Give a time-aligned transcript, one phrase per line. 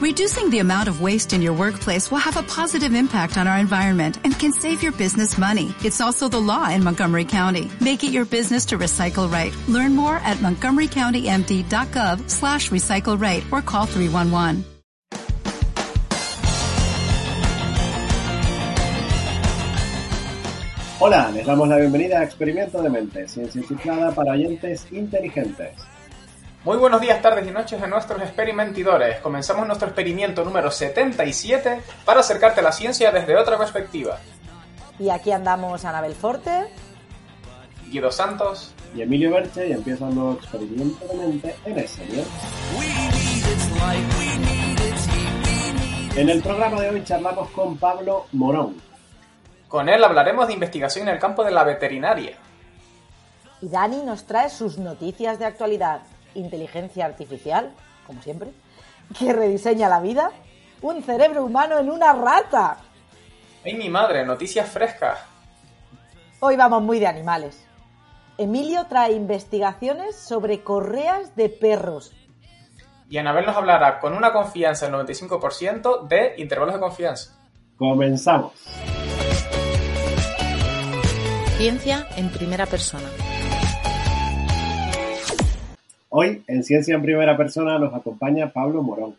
[0.00, 3.58] Reducing the amount of waste in your workplace will have a positive impact on our
[3.58, 5.74] environment and can save your business money.
[5.84, 7.70] It's also the law in Montgomery County.
[7.82, 9.54] Make it your business to recycle right.
[9.68, 14.64] Learn more at montgomerycountymd.gov slash recycle right or call 311.
[20.98, 25.89] Hola, les damos la bienvenida a Experimento de Mente, ciencia para oyentes inteligentes.
[26.62, 29.18] Muy buenos días, tardes y noches a nuestros experimentidores.
[29.20, 34.18] Comenzamos nuestro experimento número 77 para acercarte a la ciencia desde otra perspectiva.
[34.98, 36.68] Y aquí andamos Anabel Forte,
[37.86, 42.24] Guido Santos y Emilio Berche y empieza un nuevo experimento de mente en el serio.
[46.14, 48.76] En el programa de hoy charlamos con Pablo Morón.
[49.66, 52.36] Con él hablaremos de investigación en el campo de la veterinaria.
[53.62, 56.02] Y Dani nos trae sus noticias de actualidad.
[56.34, 57.72] Inteligencia artificial,
[58.06, 58.50] como siempre,
[59.18, 60.30] que rediseña la vida.
[60.82, 62.78] Un cerebro humano en una rata.
[63.64, 64.24] ¡Ay, mi madre!
[64.24, 65.18] Noticias frescas.
[66.40, 67.66] Hoy vamos muy de animales.
[68.38, 72.12] Emilio trae investigaciones sobre correas de perros.
[73.10, 77.36] Y Anabel nos hablará con una confianza del 95% de intervalos de confianza.
[77.76, 78.52] Comenzamos.
[81.58, 83.10] Ciencia en primera persona.
[86.12, 89.16] Hoy en Ciencia en Primera Persona nos acompaña Pablo Morón.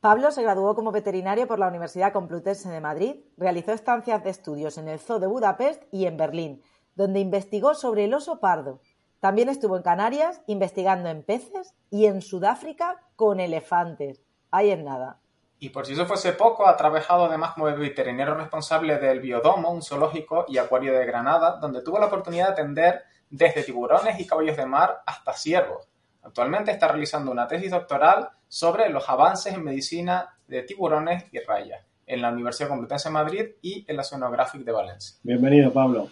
[0.00, 4.76] Pablo se graduó como veterinario por la Universidad Complutense de Madrid, realizó estancias de estudios
[4.76, 6.62] en el Zoo de Budapest y en Berlín,
[6.96, 8.80] donde investigó sobre el oso pardo.
[9.20, 14.20] También estuvo en Canarias investigando en peces y en Sudáfrica con elefantes.
[14.50, 15.20] Ahí es nada.
[15.60, 19.82] Y por si eso fuese poco, ha trabajado además como veterinario responsable del Biodomo, un
[19.82, 23.02] zoológico y acuario de Granada, donde tuvo la oportunidad de atender
[23.32, 25.88] desde tiburones y caballos de mar hasta ciervos.
[26.22, 31.84] Actualmente está realizando una tesis doctoral sobre los avances en medicina de tiburones y rayas
[32.06, 35.16] en la Universidad Complutense de Madrid y en la Sonographic de Valencia.
[35.22, 36.10] Bienvenido, Pablo.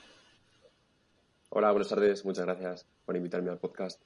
[1.50, 2.24] Hola, buenas tardes.
[2.24, 4.00] Muchas gracias por invitarme al podcast.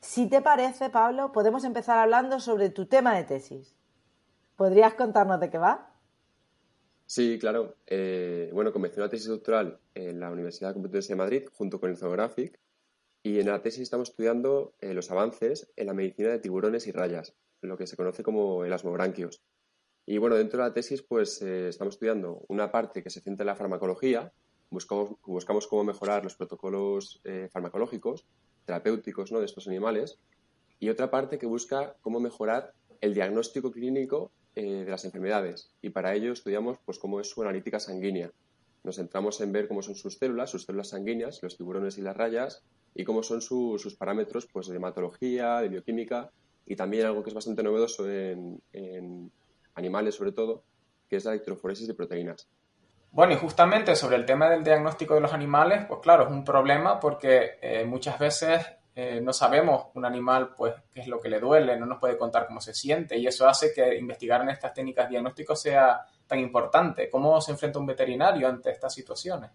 [0.00, 3.74] Si te parece, Pablo, podemos empezar hablando sobre tu tema de tesis.
[4.54, 5.91] ¿Podrías contarnos de qué va?
[7.06, 7.76] Sí, claro.
[7.86, 11.96] Eh, bueno, comencé una tesis doctoral en la Universidad Complutense de Madrid junto con el
[11.96, 12.58] Zoographic
[13.22, 16.92] y en la tesis estamos estudiando eh, los avances en la medicina de tiburones y
[16.92, 19.42] rayas, lo que se conoce como elasmobranquios.
[20.06, 23.44] Y bueno, dentro de la tesis pues eh, estamos estudiando una parte que se centra
[23.44, 24.32] en la farmacología,
[24.70, 27.20] buscamos, buscamos cómo mejorar los protocolos
[27.52, 28.26] farmacológicos,
[28.64, 29.38] terapéuticos ¿no?
[29.38, 30.18] de estos animales,
[30.80, 35.90] y otra parte que busca cómo mejorar el diagnóstico clínico eh, de las enfermedades y
[35.90, 38.30] para ello estudiamos pues, cómo es su analítica sanguínea.
[38.84, 42.16] Nos centramos en ver cómo son sus células, sus células sanguíneas, los tiburones y las
[42.16, 42.62] rayas
[42.94, 46.30] y cómo son sus parámetros pues, de hematología, de bioquímica
[46.66, 48.60] y también algo que es bastante novedoso en,
[49.74, 50.64] animales sobre todo,
[51.08, 52.48] que es la electroforesis de proteínas.
[53.10, 56.44] Bueno, y justamente sobre el tema del diagnóstico de los animales, pues claro, es un
[56.44, 58.60] problema porque eh, muchas veces
[58.94, 62.18] eh, no sabemos un animal pues qué es lo que le duele, no nos puede
[62.18, 66.38] contar cómo se siente y eso hace que investigar en estas técnicas diagnósticas sea tan
[66.38, 67.08] importante.
[67.08, 69.50] ¿Cómo se enfrenta un veterinario ante estas situaciones?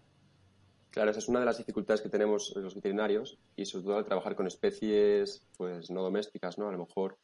[0.90, 4.04] Claro, esa es una de las dificultades que tenemos los veterinarios y sobre todo al
[4.04, 6.68] trabajar con especies pues no domésticas, ¿no?
[6.68, 7.18] A lo mejor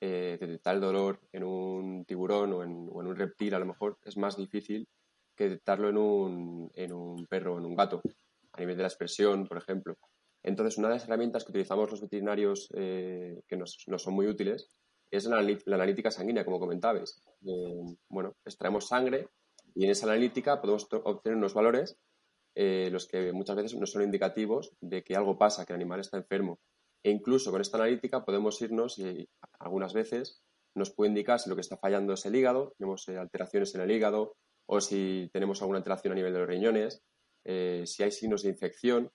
[0.00, 3.98] eh, detectar dolor en un tiburón o en, o en, un reptil a lo mejor
[4.04, 4.88] es más difícil
[5.34, 8.00] que detectarlo en un, en un perro o en un gato,
[8.52, 9.96] a nivel de la expresión, por ejemplo.
[10.48, 14.70] Entonces, una de las herramientas que utilizamos los veterinarios eh, que nos, son muy útiles
[15.10, 17.22] es la, analítica sanguínea, como comentabais.
[17.46, 19.28] Eh, bueno, extraemos sangre
[19.74, 21.98] y en esa analítica podemos obtener unos valores
[22.54, 26.00] eh, los que muchas veces no son indicativos de que algo pasa, que el animal
[26.00, 26.60] está enfermo.
[27.02, 29.28] E incluso con esta analítica podemos irnos y
[29.60, 30.40] algunas veces
[30.74, 33.90] nos puede indicar si lo que está fallando es el hígado, tenemos alteraciones en el
[33.90, 34.34] hígado
[34.66, 37.02] o si tenemos alguna alteración a nivel de los riñones,
[37.44, 39.10] si hay signos de infección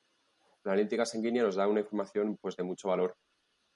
[0.64, 3.18] la analítica sanguínea nos da una información pues, de mucho valor.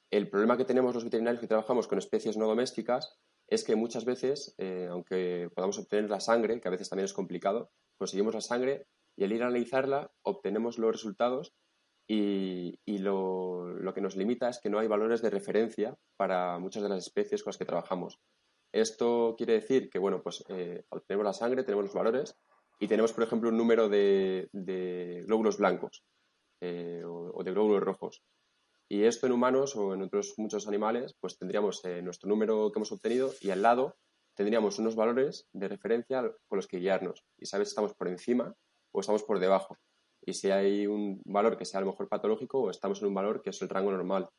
[0.09, 3.17] El problema que tenemos los veterinarios que trabajamos con especies no domésticas
[3.47, 7.13] es que muchas veces, eh, aunque podamos obtener la sangre, que a veces también es
[7.13, 8.87] complicado, conseguimos la sangre
[9.17, 11.53] y al ir a analizarla obtenemos los resultados
[12.09, 16.89] y, lo, que nos limita es que no hay valores de referencia para muchas de
[16.89, 18.19] las especies con las que trabajamos.
[18.71, 22.37] Esto quiere decir que, bueno, pues eh, obtenemos la sangre, tenemos los valores
[22.79, 24.47] y tenemos, por ejemplo, un número de
[25.25, 26.03] glóbulos blancos.
[26.61, 28.23] Eh, o, de glóbulos rojos.
[28.89, 32.79] Y esto en humanos o en otros muchos animales, pues tendríamos eh, nuestro número que
[32.79, 33.97] hemos obtenido y al lado
[34.33, 37.25] tendríamos unos valores de referencia con los que guiarnos.
[37.37, 38.55] Y sabes si estamos por encima
[38.91, 39.77] o estamos por debajo.
[40.21, 43.13] Y si hay un valor que sea a lo mejor patológico o estamos en un
[43.13, 44.29] valor que es el rango normal.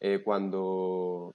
[0.00, 1.34] Eh, cuando,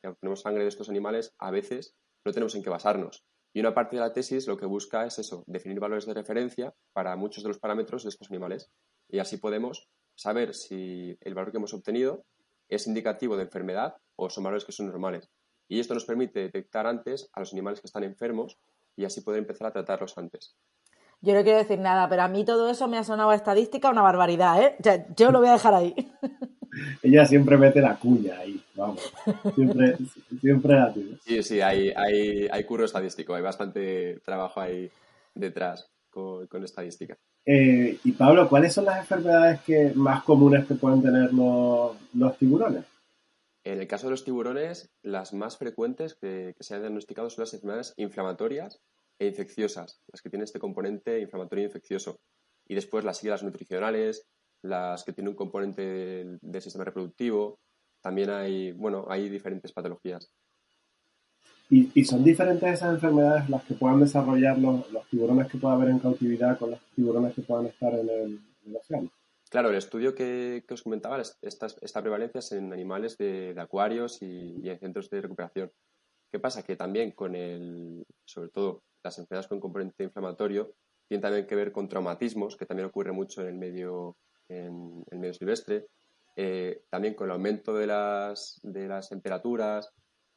[0.00, 3.24] que obtenemos sangre de estos animales, a veces no tenemos en qué basarnos.
[3.52, 6.74] Y una parte de la tesis lo que busca es eso, definir valores de referencia
[6.92, 8.70] para muchos de los parámetros de estos animales.
[9.08, 12.24] Y así podemos saber si el valor que hemos obtenido
[12.68, 15.30] es indicativo de enfermedad o son valores que son normales.
[15.68, 18.58] Y esto nos permite detectar antes a los animales que están enfermos
[18.96, 20.56] y así poder empezar a tratarlos antes.
[21.20, 23.90] Yo no quiero decir nada, pero a mí todo eso me ha sonado a estadística
[23.90, 25.06] una barbaridad, ¿eh?
[25.16, 25.94] yo lo voy a dejar ahí.
[27.02, 29.12] Ella siempre mete la cuña ahí, vamos.
[29.54, 29.96] Siempre,
[30.40, 31.18] siempre la tiene.
[31.24, 34.88] Sí, sí, hay, hay, hay curro estadístico, hay bastante trabajo ahí
[35.34, 37.16] detrás con, estadística.
[37.44, 42.84] Eh, y Pablo, ¿cuáles son las enfermedades que, más comunes que pueden tener los, tiburones?
[43.64, 47.42] En el caso de los tiburones, las más frecuentes que, que se han diagnosticado son
[47.42, 48.80] las enfermedades inflamatorias
[49.18, 52.20] e infecciosas, las que tienen este componente inflamatorio e infeccioso.
[52.66, 54.28] Y después las siglas nutricionales,
[54.62, 55.82] las que tienen un componente
[56.42, 57.60] del, sistema reproductivo.
[58.00, 60.30] También hay, bueno, hay diferentes patologías.
[61.70, 65.98] ¿Y, son diferentes esas enfermedades las que puedan desarrollar los, tiburones que pueda haber en
[65.98, 69.10] cautividad con los tiburones que puedan estar en el, océano?
[69.50, 74.66] Claro, el estudio que, os comentaba, esta, esta prevalencia es en animales de, acuarios y,
[74.66, 75.70] en centros de recuperación.
[76.32, 76.62] ¿Qué pasa?
[76.62, 80.72] Que también con el, sobre todo las enfermedades con componente inflamatorio,
[81.06, 84.16] tienen también que ver con traumatismos, que también ocurre mucho en el medio,
[84.48, 85.86] en el medio silvestre,
[86.36, 89.90] eh, también con el aumento de las, de las temperaturas,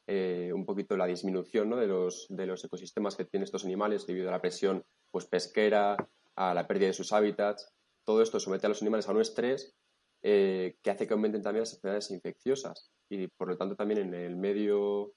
[0.06, 1.76] eh, un poquito la disminución ¿no?
[1.76, 5.96] de, los, de los ecosistemas que tienen estos animales debido a la presión pues, pesquera,
[6.36, 7.72] a la pérdida de sus hábitats.
[8.04, 9.74] Todo esto somete a los animales a un estrés
[10.22, 14.14] eh, que hace que aumenten también las enfermedades infecciosas y por lo tanto también en
[14.14, 15.12] el medio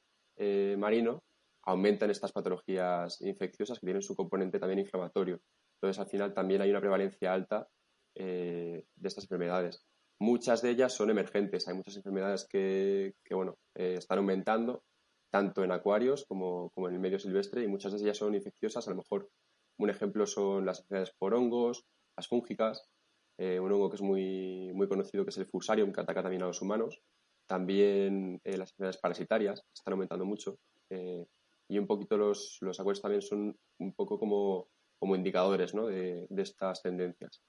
[0.77, 1.23] marino
[1.65, 5.39] aumentan estas patologías infecciosas que tienen su componente también inflamatorio.
[5.75, 7.67] Entonces, al final también hay una prevalencia alta
[8.15, 9.85] eh, de estas enfermedades.
[10.19, 11.67] Muchas de ellas son emergentes.
[11.67, 14.83] Hay muchas enfermedades que, bueno, eh, están aumentando
[15.31, 18.87] tanto en acuarios como, en el medio silvestre y muchas de ellas son infecciosas.
[18.87, 19.29] A lo mejor
[19.77, 21.85] un ejemplo son las enfermedades por hongos,
[22.15, 22.87] las fúngicas,
[23.37, 26.43] eh, un hongo que es muy, muy conocido que es el fusarium que ataca también
[26.43, 27.01] a los humanos.
[27.47, 30.57] También las enfermedades parasitarias están aumentando mucho
[31.67, 34.67] y un poquito los, los acuarios también son un poco como,
[34.99, 35.87] como indicadores ¿no?
[35.87, 37.41] de, estas tendencias.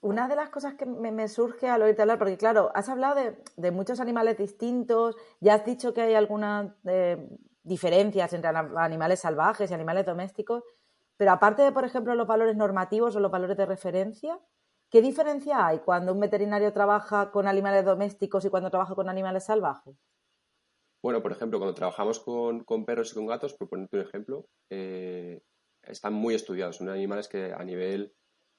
[0.00, 3.20] Una de las cosas que me, surge al oírte hablar, porque claro, has hablado
[3.56, 7.28] de, muchos animales distintos, ya has dicho que hay algunas eh,
[7.62, 10.64] diferencias entre animales salvajes y animales domésticos,
[11.16, 14.40] pero aparte de, por ejemplo, los valores normativos o los valores de referencia,
[14.90, 19.44] ¿qué diferencia hay cuando un veterinario trabaja con animales domésticos y cuando trabaja con animales
[19.44, 19.96] salvajes?
[21.02, 25.40] Bueno, por ejemplo, cuando trabajamos con, perros y con gatos, por ponerte un ejemplo, eh,
[25.82, 26.76] están muy estudiados.
[26.76, 28.12] Son animales que a nivel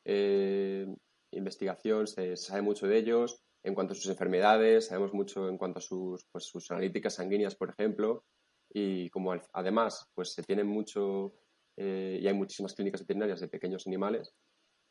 [0.05, 0.87] eh,
[1.31, 3.41] investigación se, sabe mucho de ellos.
[3.63, 7.55] En cuanto a sus enfermedades, sabemos mucho en cuanto a sus, pues, sus analíticas sanguíneas,
[7.55, 8.23] por ejemplo.
[8.71, 11.33] Y como además pues, se tienen mucho
[11.77, 14.33] eh, y hay muchísimas clínicas veterinarias de pequeños animales,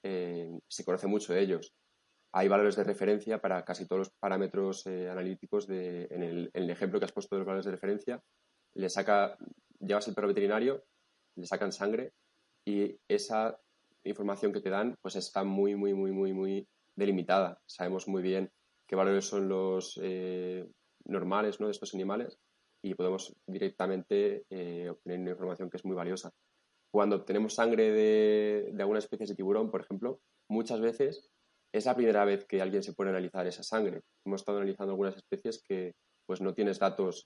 [0.01, 1.75] se conoce mucho de ellos
[2.33, 6.99] hay valores de referencia para casi todos los parámetros eh, analíticos de, en, el, ejemplo
[6.99, 8.23] que has puesto de los valores de referencia.
[8.75, 9.37] Le saca,
[9.81, 10.85] llevas el perro veterinario,
[11.37, 12.13] le sacan sangre
[12.67, 13.59] y esa
[14.05, 17.61] información que te dan pues está muy, muy, muy, muy, muy delimitada.
[17.67, 18.51] Sabemos muy bien
[18.87, 20.67] qué valores son los eh,
[21.05, 21.67] normales ¿no?
[21.67, 22.39] de estos animales
[22.83, 26.31] y podemos directamente eh, obtener una información que es muy valiosa.
[26.91, 31.31] Cuando obtenemos sangre de, de alguna especie de tiburón, por ejemplo, muchas veces
[31.73, 34.01] es la primera vez que alguien se pone a analizar esa sangre.
[34.25, 35.95] Hemos estado analizando algunas especies que
[36.27, 37.25] pues no tienes datos,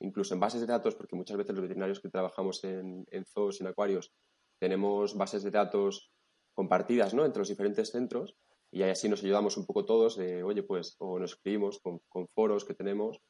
[0.00, 3.64] incluso en bases de datos, porque muchas veces los veterinarios que trabajamos en, zoos y
[3.64, 4.12] en acuarios
[4.58, 6.10] tenemos bases de datos
[6.54, 7.24] compartidas ¿no?
[7.24, 8.36] entre los diferentes centros
[8.70, 12.74] y así nos ayudamos un poco todos oye, pues, o nos escribimos con, foros que
[12.74, 13.20] tenemos,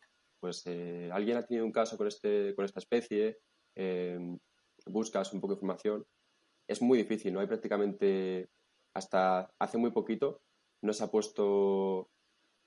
[0.40, 3.38] pues eh, alguien ha tenido un caso con, este, con esta especie,
[3.74, 4.38] em,
[4.86, 6.06] buscas un poco de información.
[6.66, 8.48] Es muy difícil, no hay prácticamente
[8.94, 10.40] hasta hace muy poquito
[10.84, 12.10] no se ha puesto,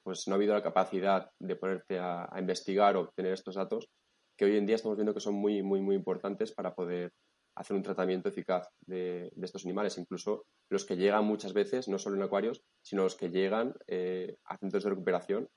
[0.04, 3.90] pues no ha habido la capacidad de ponerte a, investigar o obtener estos datos
[4.36, 7.14] que hoy en día estamos viendo que son muy, muy, muy importantes para poder
[7.58, 12.16] hacer un tratamiento eficaz de, estos animales, incluso los que llegan muchas veces, no solo
[12.16, 15.50] en acuarios, sino los que llegan eh, a centros de recuperación,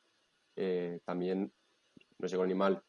[0.56, 1.52] eh, también
[2.18, 2.82] nos llega un animal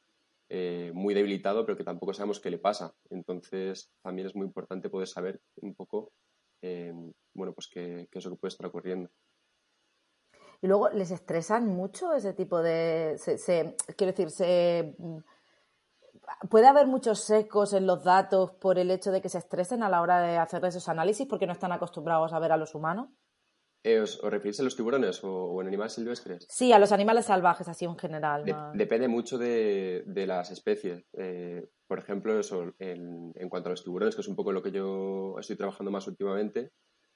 [0.50, 2.94] eh, muy debilitado, pero que tampoco sabemos qué le pasa.
[3.10, 6.12] Entonces, también es muy importante poder saber un poco
[7.34, 9.10] bueno, pues que, eso que puede estar ocurriendo.
[10.62, 13.20] Y luego, ¿les estresan mucho ese tipo de...
[13.98, 14.96] quiero decir, se,
[16.50, 19.90] ¿puede haber muchos secos en los datos por el hecho de que se estresen a
[19.90, 23.10] la hora de hacer esos análisis porque no están acostumbrados a ver a los humanos?
[23.84, 26.46] Eh, ¿os, referís a los tiburones o, en animales silvestres?
[26.48, 28.46] Sí, a los animales salvajes, así en general.
[28.74, 31.04] Depende mucho de, las especies.
[31.14, 34.72] Eh, por ejemplo, eso, en, cuanto a los tiburones, que es un poco lo que
[34.72, 36.72] yo estoy trabajando más últimamente,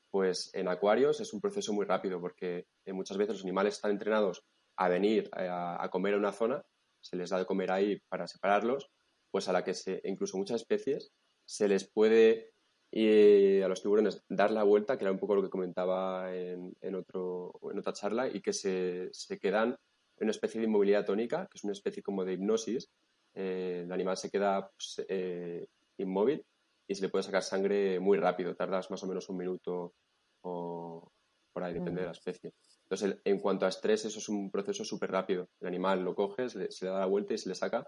[0.10, 3.92] pues en acuarios es un proceso muy rápido porque eh, muchas veces los animales están
[3.92, 4.44] entrenados
[4.78, 6.66] a venir a, comer a una zona,
[7.00, 8.90] se les da de comer ahí para separarlos,
[9.36, 11.12] pues a la que se, incluso muchas especies
[11.46, 12.54] se les puede
[12.90, 16.74] y a los tiburones dar la vuelta, que era un poco lo que comentaba en,
[16.80, 21.06] en, otro, en otra charla, y que se, se, quedan en una especie de inmovilidad
[21.06, 22.88] tónica, que es una especie como de hipnosis.
[23.34, 26.42] Eh, el animal se queda pues, eh, inmóvil
[26.88, 29.96] y se le puede sacar sangre muy rápido, tardas más o menos un minuto
[30.44, 31.12] o
[31.52, 32.54] por ahí, depende de la especie.
[32.84, 35.50] Entonces, en cuanto a estrés, eso es un proceso súper rápido.
[35.60, 37.86] El animal lo coge, se le, se le da la vuelta y se le saca.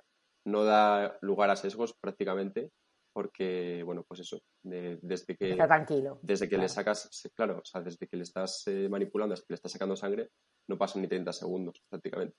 [0.48, 2.72] No da lugar a sesgos prácticamente
[3.18, 5.50] porque, bueno, pues eso, desde que...
[5.50, 6.20] Está tranquilo.
[6.22, 9.54] Desde que le sacas, claro, o sea, desde que le estás eh, manipulando hasta que
[9.54, 10.30] le estás sacando sangre,
[10.70, 12.38] no pasan ni 30 segundos prácticamente.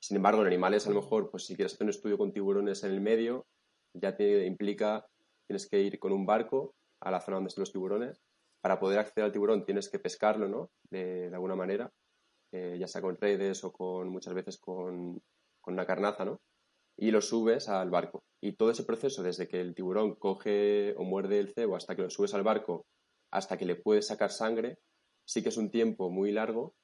[0.00, 2.84] Sin embargo, en animales, a lo mejor, pues si quieres hacer un estudio con tiburones
[2.84, 3.46] en el medio,
[3.94, 5.06] ya te implica,
[5.46, 8.20] tienes que ir con un barco a la zona donde están los tiburones.
[8.60, 10.70] Para poder acceder al tiburón tienes que pescarlo, ¿no?
[10.90, 11.90] De, alguna manera,
[12.52, 15.22] eh, ya sea con redes o con muchas veces con,
[15.60, 16.42] con una carnaza, ¿no?
[16.98, 18.24] Y lo subes al barco.
[18.42, 22.02] Y todo ese proceso, desde que el tiburón coge o muerde el cebo hasta que
[22.02, 22.86] lo subes al barco,
[23.30, 24.78] hasta que le puedes sacar sangre,
[25.24, 26.74] sí que es un tiempo muy largo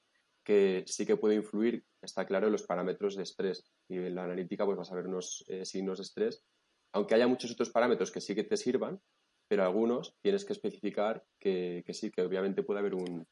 [0.44, 3.64] que sí que puede influir, está claro, en los parámetros de estrés.
[3.88, 6.44] Y en la analítica pues vas a ver unos eh, signos de estrés,
[6.92, 9.00] aunque haya muchos otros parámetros que sí que te sirvan,
[9.48, 13.26] pero algunos tienes que especificar que, sí, que obviamente puede haber un,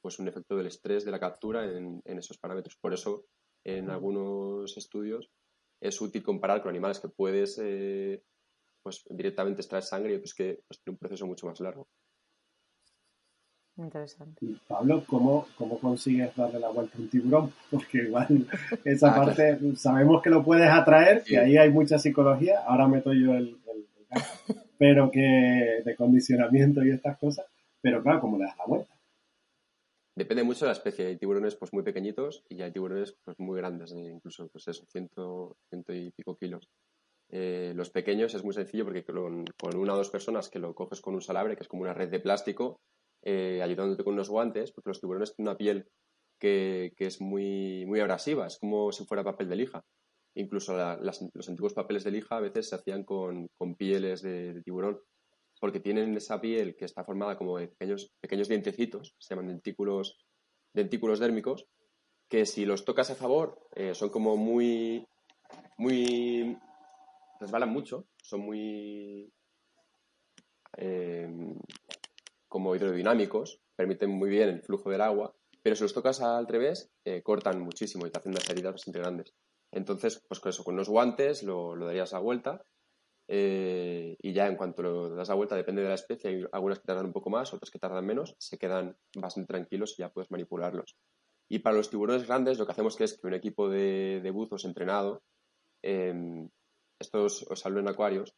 [0.00, 2.76] pues un efecto del estrés de la captura en, en esos parámetros.
[2.80, 3.26] Por eso,
[3.64, 5.30] en algunos estudios
[5.80, 8.22] es útil comparar con animales que puedes eh,
[8.82, 11.88] pues directamente extraer sangre y otros que pues, tienen un proceso mucho más largo.
[13.78, 14.38] Interesante.
[14.46, 17.52] Y Pablo, ¿cómo, ¿cómo consigues darle la vuelta a un tiburón?
[17.70, 18.46] Porque igual
[18.84, 23.12] esa ah, parte sabemos que lo puedes atraer, que ahí hay mucha psicología, ahora meto
[23.12, 23.86] yo el, el,
[24.78, 27.46] pero que de condicionamiento y estas cosas,
[27.82, 28.95] pero claro, ¿cómo le das la vuelta?
[30.16, 31.06] Depende mucho de la especie.
[31.06, 34.86] Hay tiburones pues muy pequeñitos y hay tiburones pues muy grandes, eh, incluso pues eso,
[34.90, 36.70] ciento, ciento y pico kilos.
[37.28, 39.44] Eh, los pequeños es muy sencillo porque con,
[39.74, 42.08] una o dos personas que lo coges con un salabre, que es como una red
[42.08, 42.80] de plástico,
[43.22, 45.86] eh, ayudándote con unos guantes, porque los tiburones tienen una piel
[46.38, 49.84] que, es muy, muy abrasiva, es como si fuera papel de lija.
[50.34, 54.98] Incluso los antiguos papeles de lija a veces se hacían con, pieles de tiburón
[55.60, 60.18] porque tienen esa piel que está formada como de pequeños, pequeños dientecitos, se llaman dentículos,
[60.72, 61.66] dentículos dérmicos,
[62.28, 65.06] que si los tocas a favor eh, son como muy,
[65.78, 66.58] muy,
[67.40, 69.32] resbalan mucho, son muy
[70.76, 71.28] eh,
[72.48, 76.90] como hidrodinámicos, permiten muy bien el flujo del agua, pero si los tocas al revés,
[77.04, 79.34] eh, cortan muchísimo y te hacen unas heridas bastante grandes.
[79.72, 82.64] Entonces, pues con eso, con unos guantes lo, lo darías a vuelta
[83.28, 86.78] eh, y ya en cuanto lo das la vuelta, depende de la especie, hay algunas
[86.78, 90.10] que tardan un poco más, otras que tardan menos, se quedan bastante tranquilos y ya
[90.10, 90.96] puedes manipularlos.
[91.48, 95.22] Y para los tiburones grandes, lo que hacemos es que un equipo de, buzos entrenado,
[95.82, 96.48] em,
[97.00, 98.34] estos os hablo en acuarios,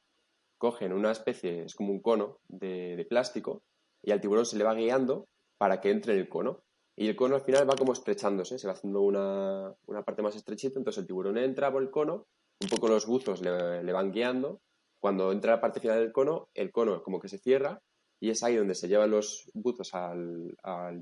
[0.58, 3.62] cogen una especie, es como un cono de, plástico,
[4.02, 5.28] y al tiburón se le va guiando
[5.58, 6.62] para que entre en el cono.
[6.96, 10.78] Y el cono al final va como estrechándose, se va haciendo una, parte más estrechita,
[10.78, 12.26] entonces el tiburón entra por el cono,
[12.60, 14.60] un poco los buzos le van guiando
[15.00, 17.80] cuando entra la parte final del cono, el cono como que se cierra
[18.20, 20.56] y es ahí donde se llevan los buzos al,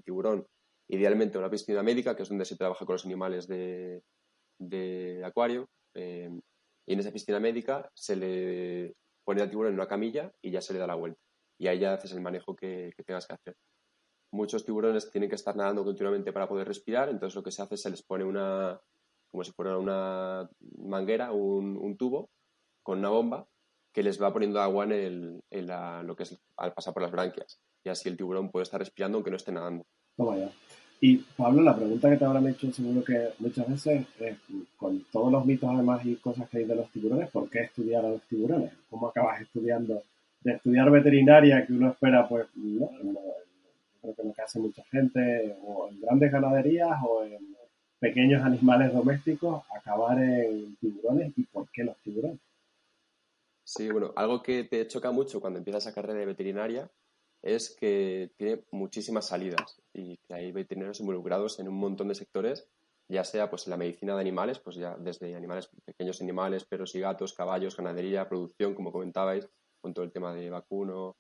[0.05, 0.47] tiburón,
[0.89, 4.03] idealmente a una piscina médica, que es donde se trabaja con los animales de,
[5.25, 5.69] acuario.
[5.95, 6.31] Eh,
[6.87, 10.61] y en esa piscina médica se le pone al tiburón en una camilla y ya
[10.61, 11.21] se le da la vuelta.
[11.59, 13.57] Y ahí ya haces el manejo que, tengas que hacer.
[14.31, 17.77] Muchos tiburones tienen que estar nadando continuamente para poder respirar, entonces lo que se hace
[17.77, 18.79] es se les pone una,
[19.31, 22.29] como si fuera una manguera, un, un tubo
[22.83, 23.49] con una bomba
[23.97, 25.67] que les va poniendo agua en, el,
[26.05, 27.59] lo que es al pasar por las branquias.
[27.83, 29.87] Y así el tiburón puede estar respirando aunque no esté nadando.
[30.15, 30.51] Toma ya.
[31.01, 34.37] Y Pablo, la pregunta que te habrán hecho seguro que muchas veces es,
[34.77, 38.05] con todos los mitos además y cosas que hay de los tiburones, ¿por qué estudiar
[38.05, 38.71] a los tiburones?
[38.91, 40.03] ¿Cómo acabas estudiando?
[40.43, 42.91] De estudiar veterinaria que uno espera, pues, no,
[44.03, 47.57] creo que lo que hace mucha gente, o en grandes ganaderías o en
[47.99, 52.41] pequeños animales domésticos, acabar en tiburones y por qué los tiburones.
[53.69, 56.89] Sí, bueno, algo que te choca mucho cuando empiezas a carrera de veterinaria
[57.43, 62.69] es que tiene muchísimas salidas y que hay veterinarios involucrados en un montón de sectores,
[63.09, 66.95] ya sea pues en la medicina de animales, pues ya desde animales, pequeños animales, perros
[66.95, 69.49] y gatos, caballos, ganadería, producción, como comentabais,
[69.81, 71.17] con todo el tema de vacuno,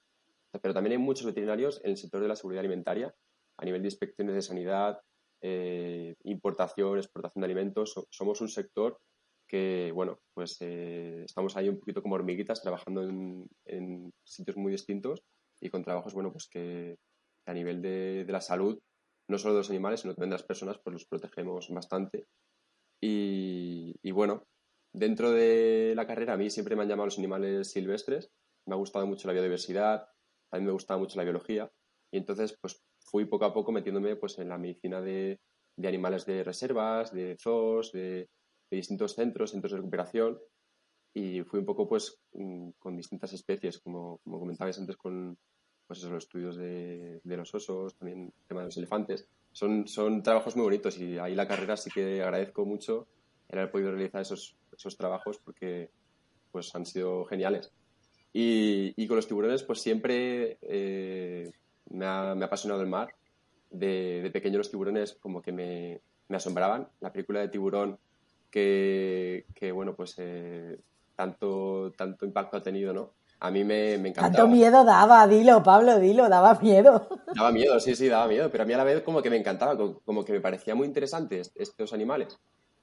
[0.63, 3.13] pero también hay muchos veterinarios en el sector de la seguridad alimentaria
[3.59, 5.01] a nivel de inspecciones de sanidad,
[5.41, 8.07] eh, importación, exportación de alimentos.
[8.09, 9.01] somos un sector
[9.47, 15.23] que, bueno, pues eh, estamos ahí un poquito como hormiguitas trabajando en, sitios muy distintos
[15.61, 16.97] y con trabajos, bueno, pues que,
[17.47, 18.79] a nivel de, la salud,
[19.29, 22.27] no solo de los animales, sino también de las personas, pues los protegemos bastante.
[23.01, 24.45] Y, bueno,
[24.93, 28.31] dentro de la carrera a mí siempre me han llamado los animales silvestres,
[28.67, 30.09] me ha gustado mucho la biodiversidad,
[30.53, 31.71] a mí me gustaba mucho la biología
[32.11, 35.39] y entonces pues fui poco a poco metiéndome pues en la medicina de,
[35.77, 38.29] de animales de reservas, de zoos, de,
[38.75, 40.39] distintos centros, centros de recuperación
[41.15, 45.39] y fui un poco pues mm, con distintas especies, como, como comentabais antes con
[45.87, 49.29] pues los estudios de, de, los osos, también el tema de los elefantes.
[49.53, 53.07] Son, son trabajos muy bonitos y ahí la carrera sí que agradezco mucho
[53.49, 55.91] el haber podido realizar esos, esos trabajos porque
[56.51, 57.73] pues han sido geniales.
[58.33, 61.51] Y, y con los tiburones pues siempre eh,
[61.91, 63.15] me, ha, me, ha, apasionado el mar.
[63.71, 66.89] De, de pequeño los tiburones como que me, me asombraban.
[67.01, 67.99] La película de tiburón
[68.57, 70.79] que, bueno, pues eh,
[71.15, 73.13] tanto, tanto impacto ha tenido, ¿no?
[73.41, 74.33] A mí me, me encantaba.
[74.33, 77.07] Tanto miedo daba, dilo, Pablo, dilo, daba miedo.
[77.35, 79.37] Daba miedo, sí, sí, daba miedo, pero a mí a la vez como que me
[79.37, 82.39] encantaba, como que me parecía muy interesante estos animales.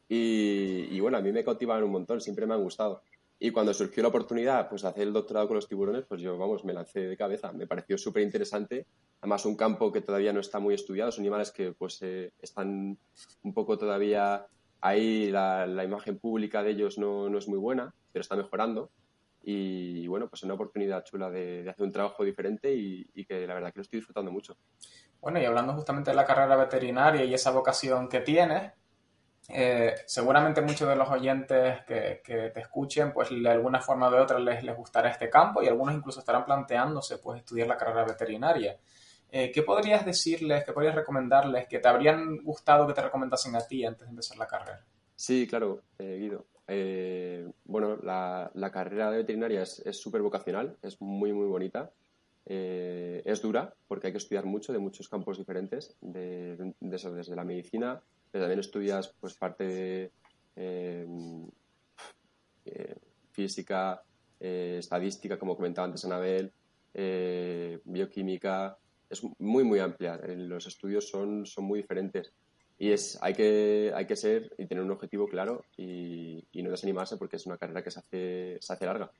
[0.08, 3.02] Y, y bueno, a mí me cautivaban un montón, siempre me han gustado.
[3.40, 6.38] Y cuando surgió la oportunidad pues, de hacer el doctorado con los tiburones, pues yo,
[6.38, 7.52] vamos, me lancé de cabeza.
[7.52, 8.86] Me pareció súper interesante.
[9.22, 12.98] Además, un campo que todavía no está muy estudiado, son animales que pues eh, están
[13.42, 14.46] un poco todavía
[14.86, 18.92] Ahí la, imagen pública de ellos no, no, es muy buena, pero está mejorando.
[19.42, 23.54] Y bueno, pues es una oportunidad chula de, hacer un trabajo diferente y, que la
[23.54, 24.58] verdad que lo estoy disfrutando mucho.
[25.22, 28.74] Bueno, y hablando justamente de la carrera veterinaria y esa vocación que tienes,
[29.48, 34.22] eh, seguramente muchos de los oyentes que, que, te escuchen, pues de alguna forma o
[34.22, 38.04] otra les, les gustará este campo y algunos incluso estarán planteándose pues estudiar la carrera
[38.04, 38.78] veterinaria.
[39.36, 43.66] Eh, ¿qué podrías decirles, qué podrías recomendarles que te habrían gustado que te recomendasen a
[43.66, 44.86] ti antes de empezar la carrera?
[45.16, 46.46] Sí, claro, eh, Guido.
[46.68, 51.92] Eh, bueno, la, carrera de veterinaria es súper vocacional, es muy, muy bonita.
[52.46, 58.00] es dura porque hay que estudiar mucho de muchos campos diferentes, de, desde la medicina,
[58.30, 60.12] pero también estudias pues parte
[60.56, 61.32] de
[63.32, 64.04] física,
[64.40, 66.54] estadística, como comentaba antes Anabel,
[67.84, 68.78] bioquímica,
[69.10, 70.18] es muy, muy amplia.
[70.28, 72.34] Los estudios son, son muy diferentes.
[72.78, 77.18] Y es, hay, que, hay que ser y tener un objetivo claro y, no desanimarse
[77.18, 79.12] porque es una carrera que se hace, se hace larga.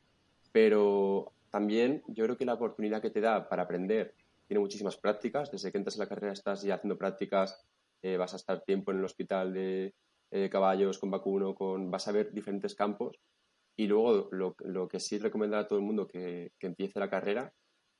[0.52, 4.16] Pero también yo creo que la oportunidad que te da para aprender
[4.48, 5.52] tiene muchísimas prácticas.
[5.52, 7.64] Desde que entras en la carrera estás ya haciendo prácticas,
[8.02, 9.94] eh, vas a estar tiempo en el hospital de
[10.32, 13.20] eh, caballos, con vacuno, con, vas a ver diferentes campos.
[13.76, 17.10] Y luego lo, lo que sí recomendar a todo el mundo que, que empiece la
[17.10, 17.54] carrera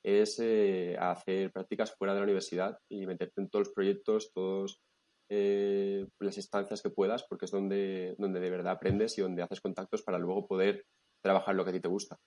[0.04, 4.78] es eh, hacer prácticas fuera de la universidad y meterte en todos los proyectos, todas
[5.30, 9.62] eh, las instancias que puedas, porque es donde, donde de verdad aprendes y donde haces
[9.62, 10.84] contactos para luego poder
[11.22, 12.18] trabajar lo que a ti te gusta.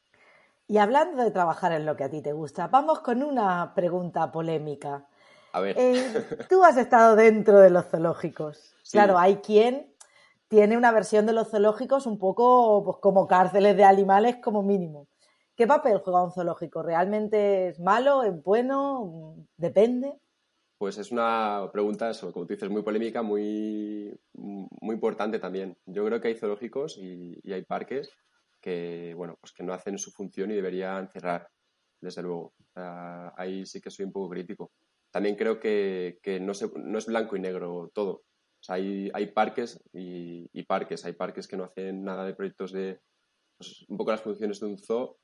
[0.67, 4.31] Y hablando de trabajar en lo que a ti te gusta, vamos con una pregunta
[4.31, 5.07] polémica.
[5.53, 5.77] A ver.
[5.79, 8.75] Eh, tú has estado dentro de los zoológicos.
[8.91, 9.93] Claro, hay quien
[10.47, 15.07] tiene una versión de los zoológicos un poco pues, como cárceles de animales como mínimo.
[15.57, 16.83] ¿Qué papel juega un zoológico?
[16.83, 18.21] ¿Realmente es malo?
[18.21, 19.35] ¿Es bueno?
[19.57, 20.13] ¿Depende?
[20.77, 25.75] Pues es una pregunta, eso, como tú dices, muy polémica, muy, muy importante también.
[25.87, 28.11] Yo creo que hay zoológicos y, hay parques
[28.61, 31.49] que, bueno, pues que no hacen su función y deberían cerrar,
[31.99, 32.53] desde luego.
[32.75, 34.71] ahí sí que soy un poco crítico.
[35.09, 38.21] También creo que, no, no, es blanco y negro todo.
[38.67, 41.03] hay, hay parques y, y, parques.
[41.03, 42.99] Hay parques que no hacen nada de proyectos de,
[43.57, 45.17] pues, un poco las funciones de un zoo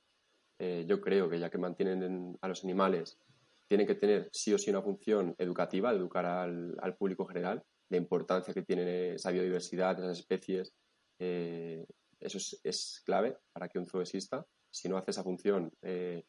[0.58, 3.18] eh, yo creo que ya que mantienen a los animales,
[3.66, 8.54] tienen que tener sí o sí una función educativa, educar al, público general, la importancia
[8.54, 10.72] que tiene esa biodiversidad, esas especies.
[11.18, 11.84] Eh,
[12.20, 14.46] eso es, clave para que un zoo exista.
[14.70, 16.24] Si no hace esa función, eh,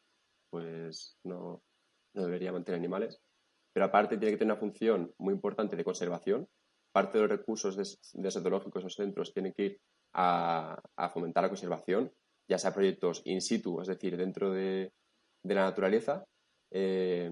[0.50, 1.62] pues no,
[2.14, 3.20] debería mantener animales.
[3.72, 6.48] Pero aparte tiene que tener una función muy importante de conservación.
[6.92, 9.80] Parte de los recursos de, de zoológicos o centros tienen que ir
[10.14, 12.10] a, a fomentar la conservación,
[12.48, 14.92] ya sea proyectos in situ, es decir, dentro de,
[15.42, 16.24] la naturaleza,
[16.70, 17.30] eh,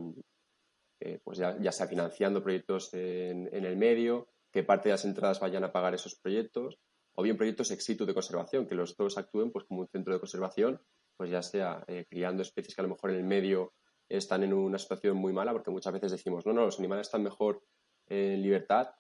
[1.01, 5.65] eh, pues ya, sea financiando proyectos en, el medio, que parte de las entradas vayan
[5.65, 6.79] a pagar esos proyectos,
[7.17, 10.15] o bien proyectos ex situ de conservación, que los dos actúen pues, como un centro
[10.15, 10.81] de conservación,
[11.17, 13.73] pues ya sea eh, criando especies que a lo mejor en el medio
[14.09, 17.23] están en una situación muy mala, porque muchas veces decimos, no, no, los animales están
[17.23, 17.63] mejor
[18.09, 18.91] en libertad,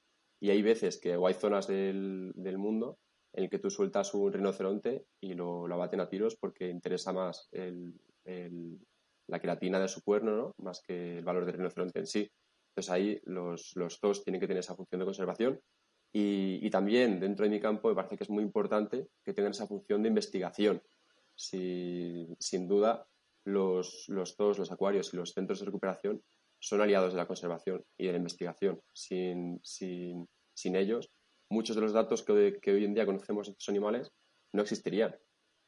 [0.40, 2.98] y hay veces que, o hay zonas del, del mundo
[3.34, 7.12] en el que tú sueltas un rinoceronte y lo, lo abaten a tiros porque interesa
[7.12, 7.48] más
[9.26, 10.54] la queratina de su cuerno, ¿no?
[10.58, 12.30] más que el valor del rinoceronte en sí.
[12.70, 15.60] Entonces ahí los, los TOS tienen que tener esa función de conservación
[16.16, 19.66] y, también dentro de mi campo me parece que es muy importante que tengan esa
[19.66, 20.80] función de investigación.
[21.34, 23.06] sin duda,
[23.44, 26.22] los, los TOS, los acuarios y los centros de recuperación
[26.60, 28.80] son aliados de la conservación y de la investigación.
[28.92, 29.60] Sin,
[30.62, 31.10] ellos,
[31.50, 32.33] muchos de los datos que,
[32.70, 34.12] hoy en día conocemos de estos animales
[34.52, 35.16] no existirían.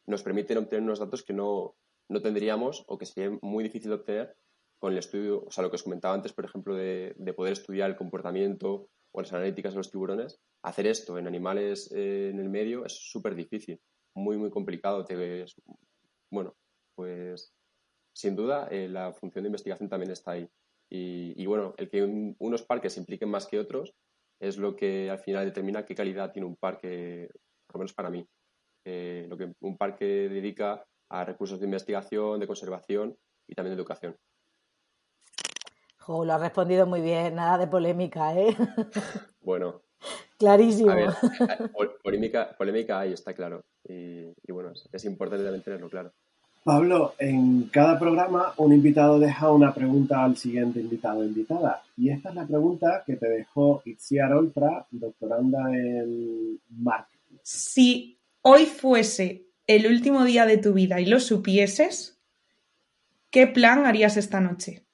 [0.06, 1.76] Nos permiten obtener unos datos que no,
[2.08, 4.36] no tendríamos o que sería muy difícil de obtener
[4.78, 7.90] con el estudio, o sea, lo que os comentaba antes, por ejemplo, de, poder estudiar
[7.90, 12.50] el comportamiento o las analíticas de los tiburones, hacer esto en animales eh, en el
[12.50, 13.80] medio es súper difícil,
[14.14, 15.04] muy, muy complicado.
[15.04, 15.46] Te,
[16.30, 16.54] bueno,
[16.94, 17.54] pues
[18.14, 20.48] sin duda eh, la función de investigación también está ahí.
[20.88, 22.04] Y, bueno, el que
[22.38, 23.94] unos parques impliquen más que otros
[24.40, 27.28] es lo que al final determina qué calidad tiene un parque,
[27.66, 28.26] por lo menos para mí.
[28.84, 33.16] Eh, lo que un parque dedica a recursos de investigación, de conservación
[33.48, 34.16] y también de educación.
[36.08, 38.56] lo ha respondido muy bien, nada de polémica, ¿eh?
[39.40, 39.82] Bueno.
[40.38, 40.92] Clarísimo.
[42.04, 43.64] polémica, polémica ahí está claro.
[43.84, 46.12] Y, bueno, es, importante también tenerlo claro.
[46.66, 51.84] Pablo, en cada programa un invitado deja una pregunta al siguiente invitado o invitada.
[51.96, 57.36] Y esta es la pregunta que te dejó Itziar Oltra, doctoranda en marketing.
[57.40, 62.20] Si hoy fuese el último día de tu vida y lo supieses,
[63.30, 64.84] ¿qué plan harías esta noche?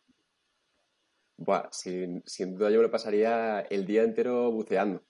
[1.38, 2.22] Buah, sin,
[2.54, 5.02] duda yo me lo pasaría el día entero buceando.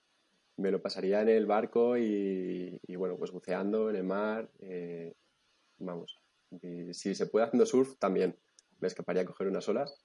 [0.55, 4.49] Me lo pasaría en el barco y, bueno, pues buceando en el mar.
[4.61, 5.13] Eh,
[5.79, 6.22] vamos,
[6.93, 8.37] si se puede haciendo surf, también.
[8.79, 10.03] Me escaparía a coger unas olas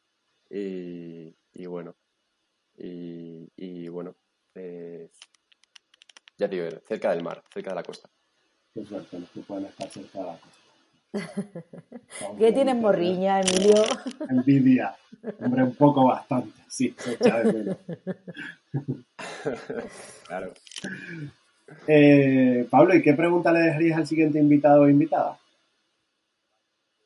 [0.51, 1.35] y,
[1.67, 1.97] bueno.
[2.77, 4.15] Y, bueno,
[4.55, 5.11] eh,
[6.37, 8.09] ya digo, cerca del mar, cerca de la costa.
[8.75, 10.69] Qué suerte los que pueden estar cerca de la costa.
[12.39, 13.83] ¿Qué tienes morriña, Emilio?
[14.31, 14.97] Envidia.
[15.41, 17.77] Hombre, un poco bastante, sí, se echa de menos.
[20.27, 20.53] claro.
[21.87, 25.39] Eh, Pablo, ¿y qué pregunta le dejarías al siguiente invitado o invitada?